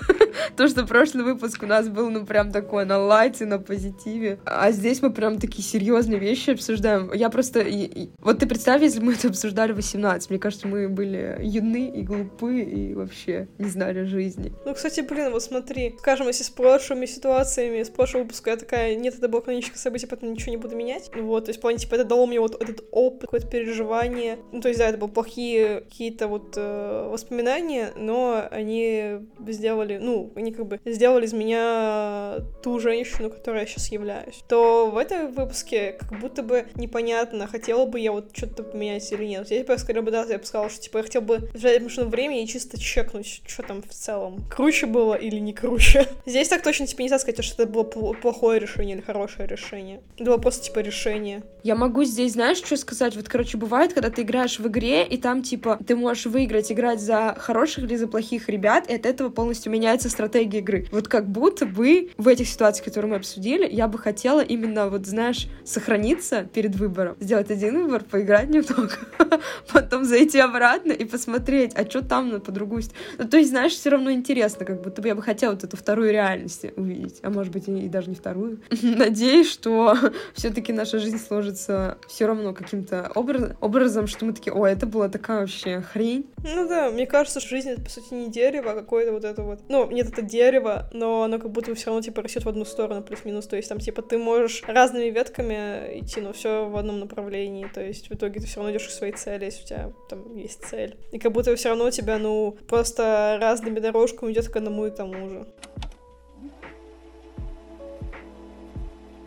то, 0.56 0.66
что 0.66 0.84
прошлый 0.86 1.24
выпуск 1.24 1.62
у 1.62 1.66
нас 1.66 1.88
был, 1.88 2.10
ну, 2.10 2.26
прям 2.26 2.50
такой 2.50 2.84
на 2.84 2.98
лайте, 2.98 3.46
на 3.46 3.58
позитиве. 3.58 4.40
А 4.44 4.72
здесь 4.72 5.02
мы 5.02 5.12
прям 5.12 5.38
такие 5.38 5.62
серьезные 5.62 6.18
вещи 6.18 6.50
обсуждаем. 6.50 7.12
Я 7.12 7.30
просто... 7.30 7.60
И, 7.60 7.84
и... 7.84 8.10
Вот 8.18 8.40
ты 8.40 8.46
представь, 8.46 8.82
если 8.82 9.00
мы 9.00 9.12
это 9.14 9.28
обсуждали 9.28 9.72
в 9.72 9.76
18. 9.76 10.30
Мне 10.30 10.38
кажется, 10.40 10.66
мы 10.66 10.88
были 10.88 11.38
юны 11.40 11.88
и 11.88 12.02
глупы, 12.02 12.60
и 12.60 12.94
вообще 12.94 13.46
не 13.58 13.68
знали 13.68 14.04
жизни. 14.04 14.52
Ну, 14.64 14.71
кстати, 14.74 15.00
блин, 15.00 15.32
вот 15.32 15.42
смотри. 15.42 15.94
Скажем, 15.98 16.28
если 16.28 16.44
с 16.44 16.50
прошлыми 16.50 17.06
ситуациями, 17.06 17.82
с 17.82 17.90
прошлого 17.90 18.22
выпуска 18.22 18.50
я 18.50 18.56
такая, 18.56 18.94
нет, 18.94 19.14
это 19.16 19.28
было 19.28 19.42
хроническое 19.42 19.78
событие, 19.78 20.08
поэтому 20.08 20.32
ничего 20.32 20.50
не 20.50 20.56
буду 20.56 20.76
менять. 20.76 21.10
Вот, 21.14 21.48
есть, 21.48 21.58
в 21.58 21.62
плане, 21.62 21.78
типа, 21.78 21.94
это 21.94 22.04
дало 22.04 22.26
мне 22.26 22.40
вот 22.40 22.60
этот 22.60 22.84
опыт, 22.90 23.22
какое-то 23.22 23.46
переживание. 23.48 24.38
Ну, 24.52 24.60
то 24.60 24.68
есть, 24.68 24.78
да, 24.78 24.88
это 24.88 24.98
были 24.98 25.10
плохие 25.10 25.80
какие-то 25.80 26.28
вот 26.28 26.54
э, 26.56 27.08
воспоминания, 27.10 27.92
но 27.96 28.46
они 28.50 29.18
сделали, 29.46 29.98
ну, 29.98 30.32
они 30.36 30.52
как 30.52 30.66
бы 30.66 30.80
сделали 30.84 31.26
из 31.26 31.32
меня 31.32 32.38
ту 32.62 32.78
женщину, 32.78 33.30
которая 33.30 33.62
я 33.62 33.66
сейчас 33.66 33.88
являюсь. 33.88 34.42
То 34.48 34.90
в 34.90 34.96
этом 34.96 35.32
выпуске 35.32 35.96
как 35.98 36.20
будто 36.20 36.42
бы 36.42 36.66
непонятно, 36.74 37.46
хотела 37.46 37.86
бы 37.86 38.00
я 38.00 38.12
вот 38.12 38.36
что-то 38.36 38.62
поменять 38.62 39.10
или 39.12 39.24
нет. 39.24 39.50
Я 39.50 39.64
бы 39.64 39.78
скорее 39.78 40.02
бы, 40.02 40.10
да, 40.10 40.24
я 40.24 40.38
бы 40.38 40.44
сказала, 40.44 40.70
что, 40.70 40.80
типа, 40.80 40.98
я 40.98 41.02
хотела 41.04 41.22
бы 41.22 41.50
взять 41.54 41.82
машину 41.82 42.08
времени 42.08 42.42
и 42.42 42.46
чисто 42.46 42.78
чекнуть, 42.78 43.42
что 43.46 43.62
там 43.62 43.82
в 43.82 43.88
целом. 43.88 44.44
Круче 44.54 44.84
было 44.84 45.14
или 45.14 45.38
не 45.38 45.54
круче. 45.54 46.06
Здесь 46.26 46.48
так 46.48 46.62
точно, 46.62 46.86
типа, 46.86 47.00
нельзя 47.00 47.18
сказать, 47.18 47.42
что 47.42 47.62
это 47.62 47.72
было 47.72 47.84
плохое 47.84 48.60
решение 48.60 48.96
или 48.96 49.02
хорошее 49.02 49.48
решение. 49.48 50.00
Это 50.16 50.24
было 50.24 50.36
просто, 50.36 50.64
типа, 50.64 50.80
решение. 50.80 51.42
Я 51.62 51.74
могу 51.74 52.04
здесь, 52.04 52.32
знаешь, 52.32 52.58
что 52.58 52.76
сказать? 52.76 53.16
Вот, 53.16 53.28
короче, 53.28 53.56
бывает, 53.56 53.94
когда 53.94 54.10
ты 54.10 54.22
играешь 54.22 54.58
в 54.58 54.66
игре, 54.66 55.06
и 55.06 55.16
там, 55.16 55.42
типа, 55.42 55.78
ты 55.86 55.96
можешь 55.96 56.26
выиграть, 56.26 56.70
играть 56.70 57.00
за 57.00 57.34
хороших 57.38 57.84
или 57.84 57.96
за 57.96 58.08
плохих 58.08 58.48
ребят, 58.48 58.90
и 58.90 58.94
от 58.94 59.06
этого 59.06 59.30
полностью 59.30 59.72
меняется 59.72 60.10
стратегия 60.10 60.58
игры. 60.58 60.86
Вот 60.92 61.08
как 61.08 61.28
будто 61.28 61.64
бы 61.64 62.10
в 62.18 62.28
этих 62.28 62.48
ситуациях, 62.48 62.86
которые 62.86 63.12
мы 63.12 63.16
обсудили, 63.16 63.66
я 63.70 63.88
бы 63.88 63.96
хотела 63.96 64.40
именно, 64.40 64.90
вот, 64.90 65.06
знаешь, 65.06 65.46
сохраниться 65.64 66.48
перед 66.52 66.74
выбором, 66.74 67.16
сделать 67.20 67.50
один 67.50 67.84
выбор, 67.84 68.04
поиграть 68.04 68.50
немного, 68.50 68.92
потом 69.72 70.04
зайти 70.04 70.40
обратно 70.40 70.92
и 70.92 71.04
посмотреть, 71.04 71.72
а 71.74 71.88
что 71.88 72.04
там 72.04 72.28
на 72.28 72.40
по 72.40 72.52
другую 72.52 72.82
ну, 73.18 73.28
То 73.28 73.36
есть, 73.36 73.50
знаешь, 73.50 73.72
все 73.72 73.90
равно 73.90 74.10
интересно, 74.10 74.41
как 74.50 74.82
будто 74.82 75.02
бы 75.02 75.08
я 75.08 75.14
бы 75.14 75.22
хотела 75.22 75.52
вот 75.52 75.64
эту 75.64 75.76
вторую 75.76 76.12
реальность 76.12 76.66
увидеть, 76.76 77.20
а 77.22 77.30
может 77.30 77.52
быть 77.52 77.68
и 77.68 77.88
даже 77.88 78.10
не 78.10 78.16
вторую. 78.16 78.60
Надеюсь, 78.82 79.50
что 79.50 79.96
все-таки 80.34 80.72
наша 80.72 80.98
жизнь 80.98 81.18
сложится 81.18 81.98
все 82.08 82.26
равно 82.26 82.52
каким-то 82.52 83.10
образ, 83.14 83.52
образом, 83.60 84.06
что 84.06 84.24
мы 84.24 84.32
такие, 84.32 84.52
о, 84.52 84.66
это 84.66 84.86
была 84.86 85.08
такая 85.08 85.40
вообще 85.40 85.80
хрень. 85.80 86.26
Ну 86.44 86.68
да, 86.68 86.90
мне 86.90 87.06
кажется, 87.06 87.40
что 87.40 87.50
жизнь 87.50 87.70
это, 87.70 87.82
по 87.82 87.90
сути, 87.90 88.14
не 88.14 88.30
дерево, 88.30 88.72
а 88.72 88.74
какое-то 88.74 89.12
вот 89.12 89.24
это 89.24 89.42
вот... 89.42 89.60
Ну, 89.68 89.90
нет, 89.90 90.08
это 90.08 90.22
дерево, 90.22 90.88
но 90.92 91.22
оно 91.22 91.38
как 91.38 91.50
будто 91.50 91.74
все 91.74 91.86
равно, 91.86 92.02
типа, 92.02 92.22
растет 92.22 92.44
в 92.44 92.48
одну 92.48 92.64
сторону, 92.64 93.02
плюс-минус. 93.02 93.46
То 93.46 93.56
есть 93.56 93.68
там, 93.68 93.78
типа, 93.78 94.02
ты 94.02 94.18
можешь 94.18 94.62
разными 94.66 95.10
ветками 95.10 96.00
идти, 96.00 96.20
но 96.20 96.32
все 96.32 96.68
в 96.68 96.76
одном 96.76 97.00
направлении. 97.00 97.66
То 97.72 97.80
есть 97.80 98.08
в 98.08 98.14
итоге 98.14 98.40
ты 98.40 98.46
все 98.46 98.56
равно 98.56 98.72
идешь 98.72 98.88
к 98.88 98.90
своей 98.90 99.12
цели, 99.12 99.44
если 99.44 99.62
у 99.62 99.66
тебя 99.66 99.92
там 100.08 100.36
есть 100.36 100.64
цель. 100.64 100.96
И 101.12 101.18
как 101.18 101.32
будто 101.32 101.54
все 101.56 101.70
равно 101.70 101.90
тебя, 101.90 102.18
ну, 102.18 102.56
просто 102.68 103.38
разными 103.40 103.78
дорожками 103.78 104.31
идет 104.32 104.48
к 104.48 104.56
одному 104.56 104.86
и 104.86 104.90
тому 104.90 105.28
же. 105.28 105.46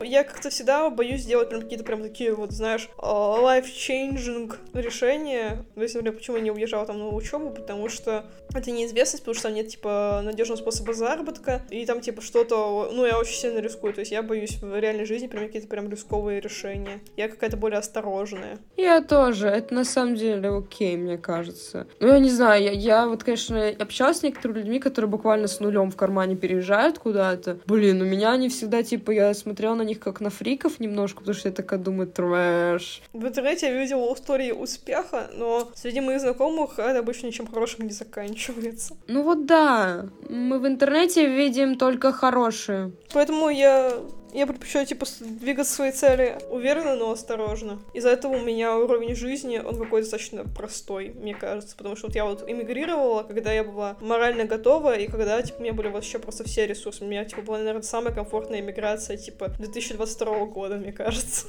Я 0.06 0.24
как-то 0.24 0.50
всегда 0.50 0.90
боюсь 0.90 1.22
сделать 1.22 1.50
прям 1.50 1.62
какие-то 1.62 1.84
прям 1.84 2.02
такие 2.02 2.34
вот, 2.34 2.52
знаешь, 2.52 2.90
а, 2.98 3.38
life-changing 3.40 4.54
решения. 4.74 5.66
То 5.74 5.82
есть, 5.82 5.96
например, 5.96 6.18
почему 6.18 6.38
я 6.38 6.44
не 6.44 6.52
уезжала 6.52 6.86
там 6.86 7.00
на 7.00 7.10
учебу, 7.10 7.50
потому 7.50 7.90
что 7.90 8.26
это 8.54 8.72
неизвестность, 8.72 9.24
потому 9.24 9.36
что 9.36 9.44
там 9.44 9.54
нет, 9.56 9.68
типа, 9.70 10.22
надежного 10.24 10.58
способа 10.58 10.94
заработка, 10.94 11.64
и 11.70 11.86
там, 11.86 12.02
типа, 12.02 12.22
что-то, 12.22 12.90
ну, 12.94 13.06
я 13.06 13.18
очень 13.20 13.36
сильно 13.36 13.60
рискую, 13.60 13.94
то 13.94 14.00
есть 14.00 14.12
я 14.12 14.24
боюсь 14.24 14.58
в 14.62 14.80
реальной 14.80 15.06
жизни 15.06 15.28
принимать 15.28 15.50
какие-то 15.50 15.68
прям 15.68 15.90
рисковые 15.90 16.40
решения. 16.40 17.02
Я 17.18 17.28
какая-то 17.28 17.58
более 17.58 17.80
осторожная. 17.80 18.60
Я 18.78 19.02
тоже, 19.02 19.48
это 19.48 19.74
на 19.74 19.84
самом 19.84 20.16
деле 20.16 20.50
окей, 20.50 20.96
мне 20.98 21.18
кажется. 21.18 21.88
Ну, 22.00 22.08
я 22.08 22.20
не 22.20 22.30
знаю, 22.30 22.64
я, 22.64 22.72
я 22.72 23.08
вот, 23.08 23.24
конечно, 23.24 23.68
общалась 23.80 24.20
с 24.20 24.24
некоторыми 24.24 24.60
людьми, 24.60 24.80
которые 24.80 25.10
буквально 25.10 25.48
с 25.48 25.60
нулем 25.60 25.92
в 25.92 25.96
кармане 25.96 26.36
переезжают 26.36 27.00
куда-то. 27.00 27.60
Блин, 27.66 28.02
у 28.02 28.06
меня 28.06 28.32
они 28.32 28.50
всегда, 28.50 28.84
типа, 28.84 29.12
я 29.12 29.34
смотрела 29.34 29.76
на 29.76 29.82
них 29.82 29.95
как 30.00 30.22
на 30.22 30.30
фриков 30.30 30.80
немножко, 30.80 31.20
потому 31.20 31.36
что 31.36 31.50
я 31.50 31.54
такая 31.54 31.80
думаю, 31.80 32.08
трэш. 32.08 33.02
В 33.14 33.26
интернете 33.26 33.68
я 33.68 33.74
видела 33.74 34.14
истории 34.14 34.52
успеха, 34.52 35.30
но 35.34 35.72
среди 35.76 36.02
моих 36.02 36.22
знакомых 36.22 36.80
это 36.80 37.00
обычно 37.00 37.28
ничем 37.28 37.48
хорошим 37.48 37.86
не 37.86 37.94
заканчивается. 37.94 38.98
Ну 39.08 39.24
вот 39.24 39.46
да, 39.46 40.08
мы 40.30 40.60
в 40.60 40.68
интернете 40.68 41.28
видим 41.28 41.78
только 41.78 42.12
хорошие. 42.12 42.92
Поэтому 43.14 43.50
я 43.50 43.94
я 44.36 44.48
предпочитаю, 44.48 44.86
типа, 44.86 45.06
двигаться 45.20 45.74
к 45.74 45.76
своей 45.76 45.92
цели 45.92 46.38
уверенно, 46.50 46.96
но 46.96 47.12
осторожно. 47.12 47.80
Из-за 47.94 48.10
этого 48.10 48.36
у 48.36 48.42
меня 48.42 48.78
уровень 48.78 49.16
жизни, 49.16 49.58
он 49.58 49.78
какой-то 49.78 50.10
достаточно 50.10 50.44
простой, 50.44 51.14
мне 51.16 51.34
кажется. 51.34 51.76
Потому 51.78 51.96
что 51.96 52.08
вот 52.08 52.16
я 52.16 52.26
вот 52.26 52.44
эмигрировала, 52.48 53.24
когда 53.24 53.54
я 53.54 53.64
была 53.64 53.98
морально 54.02 54.46
готова, 54.46 54.98
и 54.98 55.08
когда, 55.08 55.42
типа, 55.42 55.60
у 55.60 55.62
меня 55.64 55.74
были 55.74 55.88
вообще 55.88 56.20
просто 56.20 56.44
все 56.44 56.68
ресурсы. 56.68 57.04
У 57.04 57.08
меня, 57.08 57.24
типа, 57.26 57.42
была, 57.42 57.58
наверное, 57.60 57.82
самая 57.82 58.14
комфортная 58.14 58.60
эмиграция, 58.60 59.18
типа, 59.18 59.50
2022 59.60 60.46
года, 60.46 60.76
мне 60.76 60.92
кажется. 60.92 61.48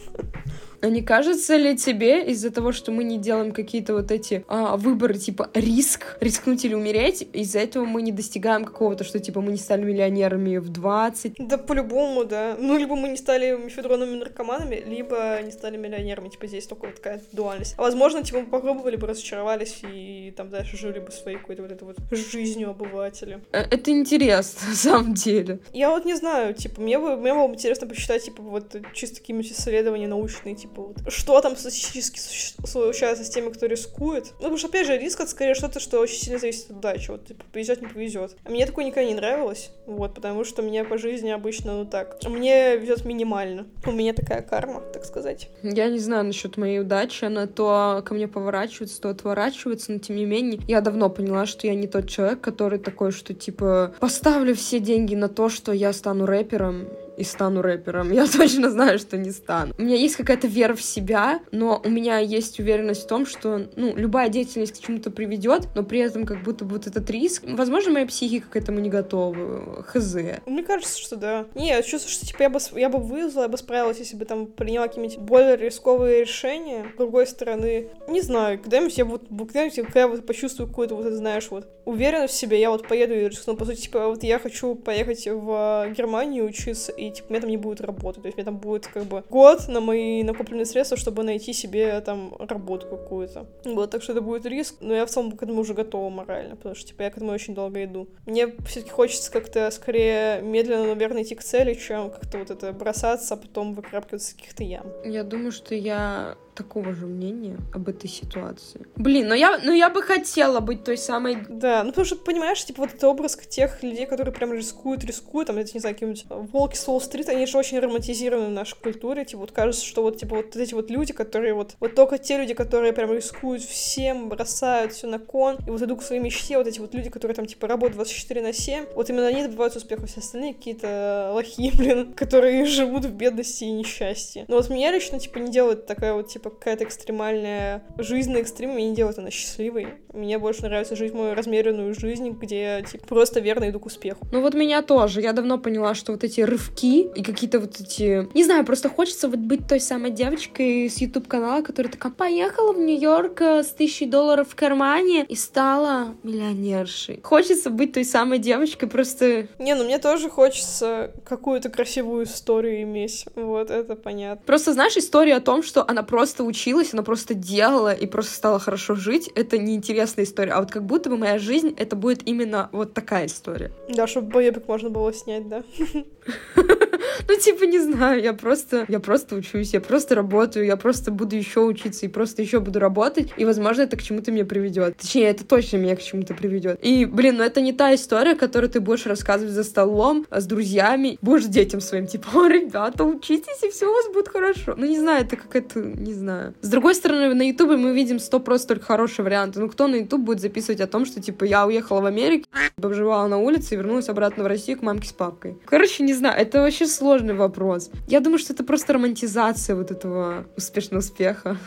А 0.82 0.88
не 0.88 1.02
кажется 1.02 1.56
ли 1.56 1.76
тебе 1.76 2.24
из-за 2.30 2.50
того, 2.50 2.72
что 2.72 2.92
мы 2.92 3.04
не 3.04 3.18
делаем 3.18 3.52
какие-то 3.52 3.94
вот 3.94 4.10
эти 4.10 4.44
а, 4.46 4.76
выборы, 4.76 5.14
типа 5.14 5.50
риск, 5.54 6.16
рискнуть 6.20 6.64
или 6.64 6.74
умереть, 6.74 7.26
из-за 7.32 7.60
этого 7.60 7.84
мы 7.84 8.02
не 8.02 8.12
достигаем 8.12 8.64
какого-то, 8.64 9.04
что 9.04 9.18
типа 9.18 9.40
мы 9.40 9.52
не 9.52 9.58
стали 9.58 9.84
миллионерами 9.84 10.58
в 10.58 10.68
20? 10.68 11.34
Да 11.38 11.58
по-любому, 11.58 12.24
да. 12.24 12.56
Ну, 12.58 12.75
либо 12.78 12.96
мы 12.96 13.08
не 13.08 13.16
стали 13.16 13.56
мифедронами 13.56 14.16
наркоманами, 14.16 14.82
либо 14.86 15.40
не 15.42 15.50
стали 15.50 15.76
миллионерами. 15.76 16.28
Типа 16.28 16.46
здесь 16.46 16.66
только 16.66 16.86
вот 16.86 16.96
такая 16.96 17.22
дуальность. 17.32 17.74
А 17.76 17.82
возможно, 17.82 18.22
типа 18.22 18.40
мы 18.40 18.46
попробовали 18.46 18.96
бы, 18.96 19.06
разочаровались 19.06 19.80
и 19.82 20.32
там 20.36 20.50
дальше 20.50 20.76
жили 20.76 20.98
бы 20.98 21.10
своей 21.12 21.38
какой-то 21.38 21.62
вот 21.62 21.72
этой 21.72 21.84
вот 21.84 21.96
жизнью 22.10 22.70
обывателя. 22.70 23.40
Э, 23.52 23.62
это 23.62 23.90
интересно, 23.90 24.60
на 24.68 24.74
самом 24.74 25.14
деле. 25.14 25.60
Я 25.72 25.90
вот 25.90 26.04
не 26.04 26.14
знаю, 26.14 26.54
типа, 26.54 26.80
мне, 26.80 26.98
бы, 26.98 27.16
мне 27.16 27.34
было 27.34 27.48
бы 27.48 27.54
интересно 27.54 27.86
посчитать, 27.86 28.24
типа, 28.24 28.42
вот 28.42 28.76
чисто 28.92 29.20
какие-нибудь 29.20 29.52
исследования 29.52 30.08
научные, 30.08 30.54
типа, 30.54 30.82
вот, 30.82 31.12
что 31.12 31.40
там 31.40 31.56
статистически 31.56 32.18
случается 32.66 33.24
с 33.24 33.30
теми, 33.30 33.50
кто 33.50 33.66
рискует. 33.66 34.26
Ну, 34.32 34.38
потому 34.38 34.58
что, 34.58 34.68
опять 34.68 34.86
же, 34.86 34.98
риск 34.98 35.20
это 35.20 35.30
скорее 35.30 35.54
что-то, 35.54 35.80
что 35.80 36.00
очень 36.00 36.18
сильно 36.18 36.38
зависит 36.38 36.70
от 36.70 36.76
удачи. 36.78 37.10
Вот, 37.10 37.26
типа, 37.26 37.44
повезет, 37.52 37.80
не 37.80 37.88
повезет. 37.88 38.36
А 38.44 38.50
мне 38.50 38.66
такое 38.66 38.84
никогда 38.84 39.08
не 39.08 39.14
нравилось, 39.14 39.70
вот, 39.86 40.14
потому 40.14 40.44
что 40.44 40.62
мне 40.62 40.84
по 40.84 40.98
жизни 40.98 41.30
обычно, 41.30 41.74
ну, 41.74 41.86
так. 41.86 42.18
Мне 42.24 42.65
везет 42.74 43.04
минимально. 43.04 43.66
У 43.84 43.92
меня 43.92 44.12
такая 44.12 44.42
карма, 44.42 44.80
так 44.92 45.04
сказать. 45.04 45.50
Я 45.62 45.88
не 45.88 45.98
знаю 45.98 46.24
насчет 46.24 46.56
моей 46.56 46.80
удачи. 46.80 47.24
Она 47.24 47.46
то 47.46 48.02
ко 48.04 48.14
мне 48.14 48.26
поворачивается, 48.26 49.00
то 49.00 49.10
отворачивается, 49.10 49.92
но 49.92 49.98
тем 49.98 50.16
не 50.16 50.24
менее, 50.24 50.60
я 50.66 50.80
давно 50.80 51.08
поняла, 51.08 51.46
что 51.46 51.66
я 51.66 51.74
не 51.74 51.86
тот 51.86 52.08
человек, 52.08 52.40
который 52.40 52.78
такой, 52.78 53.12
что, 53.12 53.34
типа, 53.34 53.94
поставлю 54.00 54.54
все 54.54 54.80
деньги 54.80 55.14
на 55.14 55.28
то, 55.28 55.48
что 55.48 55.72
я 55.72 55.92
стану 55.92 56.26
рэпером, 56.26 56.88
и 57.16 57.24
стану 57.24 57.62
рэпером. 57.62 58.12
Я 58.12 58.26
точно 58.26 58.70
знаю, 58.70 58.98
что 58.98 59.16
не 59.16 59.30
стану. 59.30 59.74
У 59.78 59.82
меня 59.82 59.96
есть 59.96 60.16
какая-то 60.16 60.46
вера 60.46 60.74
в 60.74 60.82
себя, 60.82 61.40
но 61.50 61.80
у 61.84 61.88
меня 61.88 62.18
есть 62.18 62.58
уверенность 62.60 63.04
в 63.04 63.06
том, 63.06 63.26
что, 63.26 63.68
ну, 63.76 63.94
любая 63.96 64.28
деятельность 64.28 64.78
к 64.78 64.84
чему-то 64.84 65.10
приведет, 65.10 65.68
но 65.74 65.82
при 65.82 66.00
этом 66.00 66.26
как 66.26 66.42
будто 66.42 66.64
вот 66.64 66.86
этот 66.86 67.08
риск... 67.10 67.44
Возможно, 67.46 67.92
моя 67.92 68.06
психика 68.06 68.48
к 68.50 68.56
этому 68.56 68.80
не 68.80 68.90
готова. 68.90 69.82
Хз. 69.82 70.16
Мне 70.46 70.62
кажется, 70.62 70.98
что 70.98 71.16
да. 71.16 71.46
Не, 71.54 71.68
я 71.68 71.82
чувствую, 71.82 72.12
что, 72.12 72.26
типа, 72.26 72.42
я 72.42 72.50
бы, 72.50 72.58
я 72.74 72.88
бы 72.88 72.98
вывезла, 72.98 73.42
я 73.42 73.48
бы 73.48 73.58
справилась, 73.58 73.98
если 73.98 74.16
бы 74.16 74.24
там 74.24 74.46
приняла 74.46 74.88
какие-нибудь 74.88 75.18
более 75.18 75.56
рисковые 75.56 76.20
решения. 76.20 76.86
С 76.94 76.98
другой 76.98 77.26
стороны, 77.26 77.88
не 78.08 78.20
знаю, 78.20 78.58
когда-нибудь 78.58 78.96
я 78.98 79.04
вот, 79.04 79.28
когда-нибудь, 79.28 79.76
когда 79.76 80.00
я 80.00 80.08
вот 80.08 80.26
почувствую 80.26 80.68
какую-то 80.68 80.94
вот, 80.94 81.06
знаешь, 81.12 81.48
вот, 81.50 81.66
уверенность 81.84 82.34
в 82.34 82.36
себе, 82.36 82.60
я 82.60 82.70
вот 82.70 82.86
поеду 82.86 83.14
и 83.14 83.28
рискну. 83.28 83.56
По 83.56 83.64
сути, 83.64 83.82
типа, 83.82 84.08
вот 84.08 84.22
я 84.22 84.38
хочу 84.38 84.74
поехать 84.74 85.26
в 85.26 85.86
Германию 85.96 86.44
учиться, 86.44 86.92
и, 86.92 87.05
типа, 87.10 87.26
у 87.28 87.32
меня 87.32 87.40
там 87.40 87.50
не 87.50 87.56
будет 87.56 87.80
работы. 87.80 88.20
То 88.20 88.26
есть, 88.26 88.36
меня 88.36 88.44
там 88.44 88.58
будет, 88.58 88.86
как 88.86 89.04
бы, 89.04 89.24
год 89.28 89.68
на 89.68 89.80
мои 89.80 90.22
накопленные 90.22 90.66
средства, 90.66 90.96
чтобы 90.96 91.22
найти 91.22 91.52
себе, 91.52 92.00
там, 92.00 92.34
работу 92.38 92.86
какую-то. 92.88 93.46
Вот, 93.64 93.90
так 93.90 94.02
что 94.02 94.12
это 94.12 94.20
будет 94.20 94.46
риск, 94.46 94.76
но 94.80 94.94
я 94.94 95.06
в 95.06 95.10
целом 95.10 95.32
к 95.32 95.42
этому 95.42 95.60
уже 95.60 95.74
готова 95.74 96.08
морально, 96.10 96.56
потому 96.56 96.74
что, 96.74 96.88
типа, 96.88 97.02
я 97.02 97.10
к 97.10 97.16
этому 97.16 97.32
очень 97.32 97.54
долго 97.54 97.84
иду. 97.84 98.08
Мне 98.26 98.48
все-таки 98.66 98.90
хочется 98.90 99.30
как-то 99.30 99.70
скорее 99.70 100.40
медленно, 100.42 100.86
наверное, 100.86 101.22
идти 101.22 101.34
к 101.34 101.42
цели, 101.42 101.74
чем 101.74 102.10
как-то 102.10 102.38
вот 102.38 102.50
это 102.50 102.72
бросаться, 102.72 103.34
а 103.34 103.36
потом 103.36 103.74
выкрапливаться 103.74 104.30
из 104.30 104.34
каких-то 104.34 104.64
ям. 104.64 104.86
Я 105.04 105.24
думаю, 105.24 105.52
что 105.52 105.74
я 105.74 106.36
такого 106.56 106.94
же 106.94 107.06
мнения 107.06 107.58
об 107.72 107.88
этой 107.88 108.08
ситуации. 108.08 108.86
Блин, 108.96 109.28
но 109.28 109.34
я, 109.34 109.58
но 109.58 109.72
я 109.72 109.90
бы 109.90 110.02
хотела 110.02 110.60
быть 110.60 110.84
той 110.84 110.96
самой... 110.96 111.38
Да, 111.48 111.82
ну 111.84 111.90
потому 111.90 112.04
что, 112.06 112.16
понимаешь, 112.16 112.64
типа 112.64 112.82
вот 112.82 112.90
этот 112.90 113.04
образ 113.04 113.36
тех 113.36 113.82
людей, 113.82 114.06
которые 114.06 114.34
прям 114.34 114.52
рискуют, 114.52 115.04
рискуют, 115.04 115.48
там, 115.48 115.58
эти, 115.58 115.74
не 115.74 115.80
знаю, 115.80 115.94
какие-нибудь 115.94 116.26
волки 116.52 116.76
с 116.76 116.88
Уолл-стрит, 116.88 117.28
они 117.28 117.46
же 117.46 117.58
очень 117.58 117.78
романтизированы 117.78 118.48
в 118.48 118.52
нашей 118.52 118.76
культуре, 118.78 119.24
типа 119.24 119.40
вот 119.40 119.52
кажется, 119.52 119.84
что 119.84 120.02
вот, 120.02 120.18
типа 120.18 120.36
вот 120.36 120.56
эти 120.56 120.74
вот 120.74 120.90
люди, 120.90 121.12
которые 121.12 121.54
вот, 121.54 121.76
вот 121.80 121.94
только 121.94 122.18
те 122.18 122.38
люди, 122.38 122.54
которые 122.54 122.92
прям 122.92 123.12
рискуют 123.12 123.62
всем, 123.62 124.28
бросают 124.28 124.92
все 124.92 125.06
на 125.06 125.18
кон, 125.18 125.58
и 125.66 125.70
вот 125.70 125.82
идут 125.82 126.00
к 126.00 126.02
своей 126.02 126.20
мечте, 126.20 126.56
вот 126.56 126.66
эти 126.66 126.80
вот 126.80 126.94
люди, 126.94 127.10
которые 127.10 127.34
там, 127.34 127.46
типа, 127.46 127.68
работают 127.68 127.96
24 127.96 128.42
на 128.42 128.52
7, 128.52 128.86
вот 128.94 129.10
именно 129.10 129.26
они 129.26 129.42
добиваются 129.42 129.78
успеха, 129.78 130.06
все 130.06 130.20
остальные 130.20 130.54
какие-то 130.54 131.30
лохи, 131.34 131.70
блин, 131.76 132.14
которые 132.14 132.64
живут 132.64 133.04
в 133.04 133.12
бедности 133.12 133.64
и 133.64 133.70
несчастье. 133.70 134.44
Но 134.48 134.56
вот 134.56 134.70
меня 134.70 134.90
лично, 134.90 135.18
типа, 135.18 135.38
не 135.38 135.50
делает 135.50 135.86
такая 135.86 136.14
вот, 136.14 136.28
типа, 136.28 136.45
какая-то 136.50 136.84
экстремальная 136.84 137.82
жизнь 137.98 138.32
на 138.32 138.40
экстреме, 138.40 138.74
меня 138.74 138.90
не 138.90 138.96
делает 138.96 139.18
она 139.18 139.30
счастливой. 139.30 139.88
Мне 140.12 140.38
больше 140.38 140.62
нравится 140.62 140.96
жить 140.96 141.12
мою 141.12 141.34
размеренную 141.34 141.94
жизнь, 141.94 142.30
где, 142.30 142.84
типа, 142.90 143.06
просто 143.06 143.40
верно 143.40 143.68
иду 143.68 143.80
к 143.80 143.86
успеху. 143.86 144.26
Ну 144.32 144.40
вот 144.40 144.54
меня 144.54 144.82
тоже. 144.82 145.20
Я 145.20 145.32
давно 145.32 145.58
поняла, 145.58 145.94
что 145.94 146.12
вот 146.12 146.24
эти 146.24 146.40
рывки 146.40 147.02
и 147.02 147.22
какие-то 147.22 147.60
вот 147.60 147.80
эти... 147.80 148.28
Не 148.34 148.44
знаю, 148.44 148.64
просто 148.64 148.88
хочется 148.88 149.28
вот 149.28 149.40
быть 149.40 149.68
той 149.68 149.80
самой 149.80 150.10
девочкой 150.10 150.88
с 150.88 150.98
YouTube-канала, 150.98 151.62
которая 151.62 151.92
такая 151.92 152.12
поехала 152.12 152.72
в 152.72 152.78
Нью-Йорк 152.78 153.40
э, 153.42 153.62
с 153.62 153.68
тысячей 153.68 154.06
долларов 154.06 154.48
в 154.50 154.54
кармане 154.54 155.24
и 155.24 155.34
стала 155.34 156.14
миллионершей. 156.22 157.20
Хочется 157.22 157.70
быть 157.70 157.92
той 157.92 158.04
самой 158.04 158.38
девочкой, 158.38 158.88
просто... 158.88 159.48
Не, 159.58 159.74
ну 159.74 159.84
мне 159.84 159.98
тоже 159.98 160.30
хочется 160.30 161.12
какую-то 161.24 161.68
красивую 161.68 162.24
историю 162.24 162.82
иметь. 162.82 163.26
Вот, 163.34 163.70
это 163.70 163.96
понятно. 163.96 164.42
Просто 164.46 164.72
знаешь 164.72 164.96
историю 164.96 165.36
о 165.36 165.40
том, 165.40 165.62
что 165.62 165.84
она 165.86 166.02
просто 166.02 166.35
училась, 166.44 166.92
она 166.92 167.02
просто 167.02 167.34
делала 167.34 167.92
и 167.92 168.06
просто 168.06 168.34
стала 168.34 168.58
хорошо 168.58 168.94
жить, 168.94 169.30
это 169.34 169.58
неинтересная 169.58 170.24
история. 170.24 170.52
А 170.52 170.60
вот 170.60 170.70
как 170.70 170.84
будто 170.84 171.10
бы 171.10 171.16
моя 171.16 171.38
жизнь, 171.38 171.74
это 171.76 171.96
будет 171.96 172.26
именно 172.26 172.68
вот 172.72 172.94
такая 172.94 173.26
история. 173.26 173.72
Да, 173.88 174.06
чтобы 174.06 174.28
боебик 174.28 174.68
можно 174.68 174.90
было 174.90 175.12
снять, 175.12 175.48
да. 175.48 175.62
Ну, 177.28 177.36
типа, 177.36 177.64
не 177.64 177.78
знаю, 177.78 178.22
я 178.22 178.32
просто, 178.32 178.84
я 178.88 179.00
просто 179.00 179.36
учусь, 179.36 179.72
я 179.74 179.80
просто 179.80 180.14
работаю, 180.14 180.66
я 180.66 180.76
просто 180.76 181.10
буду 181.10 181.36
еще 181.36 181.60
учиться 181.60 182.06
и 182.06 182.08
просто 182.08 182.42
еще 182.42 182.60
буду 182.60 182.78
работать, 182.78 183.32
и, 183.36 183.44
возможно, 183.44 183.82
это 183.82 183.96
к 183.96 184.02
чему-то 184.02 184.30
меня 184.32 184.44
приведет. 184.44 184.96
Точнее, 184.98 185.28
это 185.28 185.44
точно 185.44 185.78
меня 185.78 185.96
к 185.96 186.02
чему-то 186.02 186.34
приведет. 186.34 186.78
И, 186.82 187.04
блин, 187.04 187.36
ну 187.36 187.44
это 187.44 187.60
не 187.60 187.72
та 187.72 187.94
история, 187.94 188.34
которую 188.34 188.70
ты 188.70 188.80
будешь 188.80 189.06
рассказывать 189.06 189.52
за 189.52 189.64
столом 189.64 190.26
а 190.30 190.40
с 190.40 190.46
друзьями, 190.46 191.18
будешь 191.22 191.44
детям 191.44 191.80
своим, 191.80 192.06
типа, 192.06 192.28
о, 192.34 192.46
ребята, 192.46 193.04
учитесь, 193.04 193.62
и 193.62 193.70
все 193.70 193.86
у 193.88 193.92
вас 193.92 194.06
будет 194.12 194.28
хорошо. 194.28 194.74
Ну, 194.76 194.86
не 194.86 194.98
знаю, 194.98 195.24
это 195.24 195.36
какая-то, 195.36 195.80
не 195.80 196.12
знаю. 196.12 196.54
С 196.60 196.68
другой 196.68 196.94
стороны, 196.94 197.34
на 197.34 197.48
Ютубе 197.48 197.76
мы 197.76 197.94
видим 197.94 198.18
сто 198.18 198.40
просто 198.40 198.68
только 198.68 198.84
хорошие 198.84 199.24
варианты. 199.24 199.60
Ну, 199.60 199.68
кто 199.68 199.86
на 199.86 199.96
Ютуб 199.96 200.20
будет 200.20 200.40
записывать 200.40 200.80
о 200.80 200.86
том, 200.86 201.06
что, 201.06 201.20
типа, 201.20 201.44
я 201.44 201.66
уехала 201.66 202.00
в 202.00 202.06
Америку, 202.06 202.48
обживала 202.76 203.26
на 203.26 203.38
улице 203.38 203.74
и 203.74 203.76
вернулась 203.76 204.08
обратно 204.08 204.44
в 204.44 204.46
Россию 204.46 204.78
к 204.78 204.82
мамке 204.82 205.08
с 205.08 205.12
папкой. 205.12 205.56
Короче, 205.64 206.02
не 206.02 206.14
знаю, 206.14 206.38
это 206.40 206.60
вообще 206.60 206.86
сложный 206.96 207.34
вопрос. 207.34 207.90
Я 208.06 208.20
думаю, 208.20 208.38
что 208.38 208.52
это 208.52 208.64
просто 208.64 208.94
романтизация 208.94 209.76
вот 209.76 209.90
этого 209.90 210.46
успешного 210.56 211.00
успеха. 211.00 211.58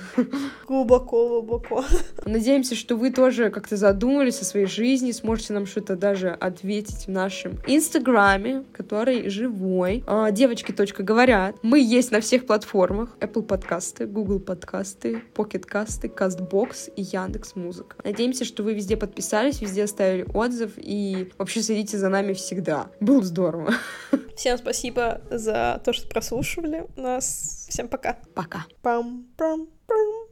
Глубоко, 0.67 1.27
глубоко. 1.27 1.85
Надеемся, 2.25 2.75
что 2.75 2.95
вы 2.95 3.11
тоже 3.11 3.49
как-то 3.49 3.77
задумались 3.77 4.41
о 4.41 4.45
своей 4.45 4.65
жизни, 4.65 5.11
сможете 5.11 5.53
нам 5.53 5.65
что-то 5.65 5.95
даже 5.95 6.29
ответить 6.29 7.07
в 7.07 7.09
нашем 7.09 7.59
инстаграме, 7.67 8.63
который 8.73 9.29
живой. 9.29 10.03
А, 10.07 10.31
девочки. 10.31 10.73
говорят. 11.03 11.55
Мы 11.61 11.79
есть 11.79 12.11
на 12.11 12.21
всех 12.21 12.45
платформах. 12.45 13.15
Apple 13.19 13.43
подкасты, 13.43 14.05
Google 14.05 14.39
подкасты, 14.39 15.21
Pocket 15.35 15.65
касты, 15.65 16.07
CastBox 16.07 16.93
и 16.95 17.01
Яндекс 17.01 17.55
Музыка. 17.55 17.97
Надеемся, 18.03 18.45
что 18.45 18.63
вы 18.63 18.73
везде 18.73 18.97
подписались, 18.97 19.61
везде 19.61 19.83
оставили 19.83 20.25
отзыв 20.33 20.73
и 20.77 21.31
вообще 21.37 21.61
следите 21.61 21.97
за 21.97 22.09
нами 22.09 22.33
всегда. 22.33 22.87
Было 22.99 23.21
здорово. 23.23 23.73
Всем 24.35 24.57
спасибо 25.19 25.37
за 25.37 25.81
то, 25.83 25.93
что 25.93 26.07
прослушивали 26.07 26.87
нас. 26.95 27.67
Всем 27.69 27.87
пока. 27.87 28.17
Пока. 28.35 28.65
Пам-пам-пам. 28.83 30.25